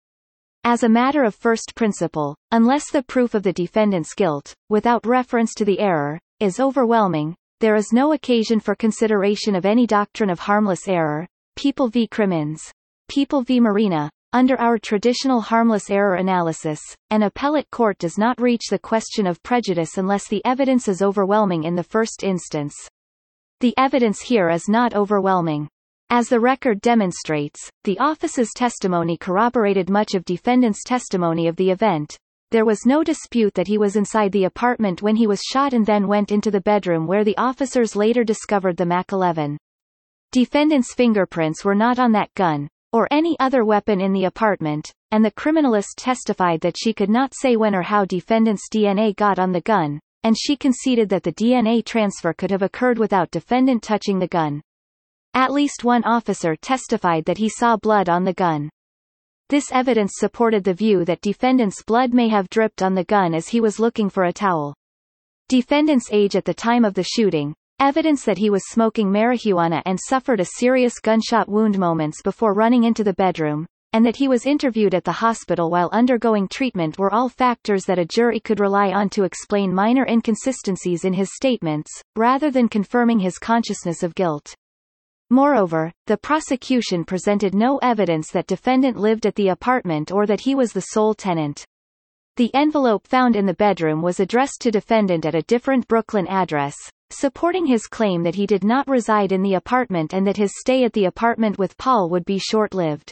As 0.68 0.82
a 0.82 0.90
matter 0.90 1.24
of 1.24 1.36
first 1.36 1.76
principle, 1.76 2.36
unless 2.50 2.90
the 2.90 3.04
proof 3.04 3.36
of 3.36 3.44
the 3.44 3.54
defendant's 3.54 4.16
guilt, 4.16 4.52
without 4.68 5.06
reference 5.06 5.54
to 5.54 5.64
the 5.64 5.80
error, 5.80 6.20
is 6.40 6.60
overwhelming, 6.60 7.36
there 7.60 7.76
is 7.76 7.94
no 7.94 8.14
occasion 8.14 8.60
for 8.60 8.74
consideration 8.74 9.56
of 9.56 9.64
any 9.68 9.86
doctrine 9.86 10.32
of 10.32 10.40
harmless 10.40 10.88
error. 10.88 11.28
People 11.56 11.88
v. 11.88 12.08
Crimmins. 12.08 12.64
People 13.08 13.44
v. 13.44 13.60
Marina. 13.60 14.10
Under 14.34 14.60
our 14.60 14.80
traditional 14.80 15.40
harmless 15.40 15.92
error 15.92 16.16
analysis, 16.16 16.82
an 17.12 17.22
appellate 17.22 17.70
court 17.70 18.00
does 18.00 18.18
not 18.18 18.42
reach 18.42 18.64
the 18.72 18.80
question 18.80 19.28
of 19.28 19.44
prejudice 19.44 20.00
unless 20.00 20.28
the 20.28 20.44
evidence 20.46 20.88
is 20.88 21.04
overwhelming 21.04 21.66
in 21.66 21.76
the 21.76 21.84
first 21.84 22.24
instance. 22.24 22.74
The 23.60 23.76
evidence 23.78 24.20
here 24.20 24.50
is 24.50 24.68
not 24.68 24.96
overwhelming. 24.96 25.70
As 26.12 26.30
the 26.30 26.40
record 26.40 26.82
demonstrates, 26.82 27.70
the 27.84 27.98
office's 27.98 28.52
testimony 28.56 29.18
corroborated 29.18 29.90
much 29.90 30.14
of 30.14 30.24
defendant's 30.24 30.84
testimony 30.84 31.48
of 31.48 31.56
the 31.56 31.72
event. 31.72 32.16
There 32.52 32.64
was 32.64 32.86
no 32.86 33.04
dispute 33.04 33.56
that 33.56 33.68
he 33.68 33.80
was 33.80 33.96
inside 33.96 34.32
the 34.32 34.44
apartment 34.44 35.02
when 35.02 35.16
he 35.16 35.26
was 35.26 35.42
shot 35.42 35.74
and 35.74 35.84
then 35.84 36.08
went 36.08 36.32
into 36.32 36.52
the 36.52 36.62
bedroom 36.62 37.08
where 37.08 37.24
the 37.24 37.38
officers 37.38 37.96
later 37.96 38.24
discovered 38.24 38.78
the 38.78 38.86
Mac 38.86 39.12
11. 39.12 39.58
Defendant's 40.32 40.94
fingerprints 40.94 41.66
were 41.66 41.74
not 41.74 41.98
on 41.98 42.12
that 42.12 42.34
gun, 42.36 42.68
or 42.94 43.08
any 43.10 43.36
other 43.40 43.66
weapon 43.66 44.00
in 44.00 44.14
the 44.14 44.26
apartment, 44.26 44.94
and 45.10 45.26
the 45.26 45.32
criminalist 45.32 45.96
testified 45.98 46.62
that 46.62 46.78
she 46.78 46.94
could 46.94 47.10
not 47.10 47.34
say 47.34 47.56
when 47.56 47.74
or 47.74 47.82
how 47.82 48.06
defendant's 48.06 48.70
DNA 48.72 49.16
got 49.16 49.40
on 49.40 49.52
the 49.52 49.62
gun, 49.62 50.00
and 50.24 50.38
she 50.38 50.56
conceded 50.56 51.10
that 51.10 51.24
the 51.24 51.34
DNA 51.34 51.84
transfer 51.84 52.32
could 52.32 52.52
have 52.52 52.62
occurred 52.62 53.00
without 53.00 53.32
defendant 53.32 53.82
touching 53.82 54.20
the 54.20 54.28
gun. 54.28 54.62
At 55.36 55.52
least 55.52 55.84
one 55.84 56.06
officer 56.06 56.56
testified 56.56 57.26
that 57.26 57.38
he 57.38 57.50
saw 57.50 57.76
blood 57.76 58.08
on 58.08 58.24
the 58.24 58.34
gun. 58.34 58.70
This 59.50 59.70
evidence 59.70 60.14
supported 60.16 60.64
the 60.64 60.74
view 60.74 61.04
that 61.04 61.20
defendant's 61.20 61.84
blood 61.84 62.14
may 62.14 62.30
have 62.30 62.50
dripped 62.50 62.82
on 62.82 62.96
the 62.96 63.04
gun 63.04 63.34
as 63.34 63.50
he 63.50 63.60
was 63.60 63.78
looking 63.78 64.10
for 64.10 64.24
a 64.24 64.32
towel. 64.32 64.74
Defendant's 65.50 66.08
age 66.10 66.38
at 66.38 66.46
the 66.46 66.54
time 66.54 66.86
of 66.86 66.94
the 66.94 67.04
shooting, 67.04 67.54
evidence 67.82 68.24
that 68.24 68.38
he 68.38 68.50
was 68.50 68.70
smoking 68.70 69.12
marijuana 69.12 69.82
and 69.86 70.00
suffered 70.00 70.40
a 70.40 70.46
serious 70.58 71.00
gunshot 71.00 71.50
wound 71.50 71.78
moments 71.78 72.22
before 72.22 72.54
running 72.54 72.86
into 72.86 73.04
the 73.04 73.14
bedroom, 73.14 73.66
and 73.92 74.06
that 74.06 74.16
he 74.16 74.30
was 74.30 74.46
interviewed 74.46 74.96
at 74.96 75.04
the 75.04 75.12
hospital 75.12 75.70
while 75.70 75.90
undergoing 75.92 76.48
treatment 76.48 76.98
were 76.98 77.14
all 77.14 77.28
factors 77.28 77.84
that 77.84 78.00
a 78.00 78.06
jury 78.06 78.40
could 78.40 78.62
rely 78.62 78.94
on 78.94 79.10
to 79.10 79.26
explain 79.26 79.76
minor 79.76 80.06
inconsistencies 80.08 81.04
in 81.04 81.12
his 81.12 81.36
statements, 81.36 81.92
rather 82.16 82.50
than 82.50 82.70
confirming 82.70 83.20
his 83.20 83.38
consciousness 83.38 84.02
of 84.02 84.16
guilt. 84.16 84.56
Moreover, 85.30 85.92
the 86.06 86.18
prosecution 86.18 87.04
presented 87.04 87.56
no 87.56 87.78
evidence 87.80 88.30
that 88.32 88.46
defendant 88.46 88.98
lived 88.98 89.26
at 89.26 89.36
the 89.36 89.48
apartment 89.48 90.12
or 90.12 90.28
that 90.28 90.42
he 90.42 90.54
was 90.54 90.72
the 90.72 90.82
sole 90.82 91.16
tenant. 91.16 91.66
The 92.38 92.54
envelope 92.54 93.08
found 93.08 93.36
in 93.36 93.46
the 93.46 93.54
bedroom 93.54 94.02
was 94.02 94.20
addressed 94.20 94.62
to 94.62 94.72
defendant 94.72 95.26
at 95.26 95.34
a 95.34 95.42
different 95.44 95.88
Brooklyn 95.88 96.28
address, 96.28 96.76
supporting 97.10 97.66
his 97.66 97.88
claim 97.88 98.22
that 98.24 98.36
he 98.36 98.46
did 98.46 98.64
not 98.64 98.88
reside 98.88 99.32
in 99.32 99.42
the 99.42 99.56
apartment 99.56 100.14
and 100.14 100.28
that 100.28 100.38
his 100.38 100.60
stay 100.60 100.84
at 100.84 100.94
the 100.94 101.06
apartment 101.06 101.58
with 101.58 101.78
Paul 101.78 102.10
would 102.10 102.26
be 102.26 102.38
short-lived. 102.38 103.12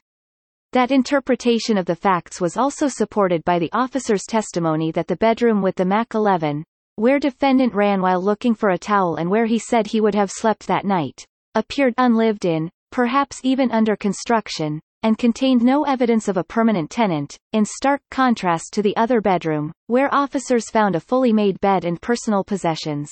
That 0.74 0.92
interpretation 0.92 1.78
of 1.78 1.86
the 1.86 1.96
facts 1.96 2.42
was 2.42 2.58
also 2.58 2.88
supported 2.88 3.44
by 3.44 3.60
the 3.60 3.72
officer's 3.74 4.24
testimony 4.28 4.92
that 4.92 5.08
the 5.08 5.16
bedroom 5.16 5.62
with 5.62 5.76
the 5.76 5.86
Mac 5.86 6.14
11, 6.14 6.64
where 6.96 7.20
defendant 7.20 7.74
ran 7.74 8.02
while 8.02 8.22
looking 8.22 8.54
for 8.54 8.70
a 8.70 8.78
towel 8.78 9.16
and 9.16 9.32
where 9.32 9.46
he 9.46 9.58
said 9.58 9.88
he 9.88 10.02
would 10.02 10.16
have 10.16 10.32
slept 10.32 10.68
that 10.68 10.86
night, 10.86 11.26
appeared 11.56 11.94
unlived 11.98 12.46
in, 12.46 12.70
perhaps 12.92 13.40
even 13.44 13.72
under 13.72 13.96
construction, 13.96 14.80
and 15.04 15.18
contained 15.18 15.62
no 15.62 15.84
evidence 15.84 16.28
of 16.28 16.38
a 16.38 16.44
permanent 16.44 16.90
tenant, 16.90 17.38
in 17.52 17.66
stark 17.66 18.02
contrast 18.10 18.74
to 18.74 18.82
the 18.82 18.96
other 18.96 19.20
bedroom, 19.20 19.72
where 19.88 20.14
officers 20.14 20.70
found 20.70 20.96
a 20.96 21.00
fully 21.00 21.34
made 21.34 21.60
bed 21.60 21.86
and 21.86 22.02
personal 22.02 22.44
possessions. 22.44 23.12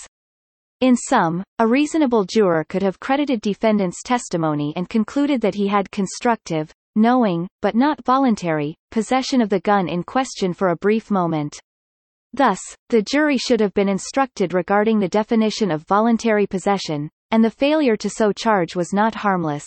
In 0.80 0.96
sum, 0.96 1.44
a 1.60 1.68
reasonable 1.68 2.24
juror 2.24 2.64
could 2.68 2.82
have 2.82 3.00
credited 3.00 3.42
defendant's 3.42 4.02
testimony 4.02 4.74
and 4.76 4.90
concluded 4.90 5.42
that 5.42 5.54
he 5.54 5.68
had 5.68 5.92
constructive, 5.92 6.72
knowing, 6.96 7.48
but 7.62 7.76
not 7.76 8.04
voluntary, 8.04 8.76
possession 8.90 9.42
of 9.42 9.50
the 9.50 9.60
gun 9.60 9.88
in 9.88 10.02
question 10.02 10.54
for 10.54 10.70
a 10.70 10.78
brief 10.78 11.12
moment. 11.12 11.60
Thus, 12.34 12.60
the 12.90 13.02
jury 13.02 13.38
should 13.38 13.60
have 13.60 13.74
been 13.74 13.90
instructed 13.90 14.54
regarding 14.54 15.00
the 15.00 15.10
definition 15.10 15.70
of 15.70 15.86
voluntary 15.88 16.48
possession, 16.48 17.10
and 17.32 17.44
the 17.44 17.50
failure 17.50 17.98
to 17.98 18.10
so 18.10 18.32
charge 18.32 18.76
was 18.76 18.94
not 18.94 19.16
harmless. 19.16 19.66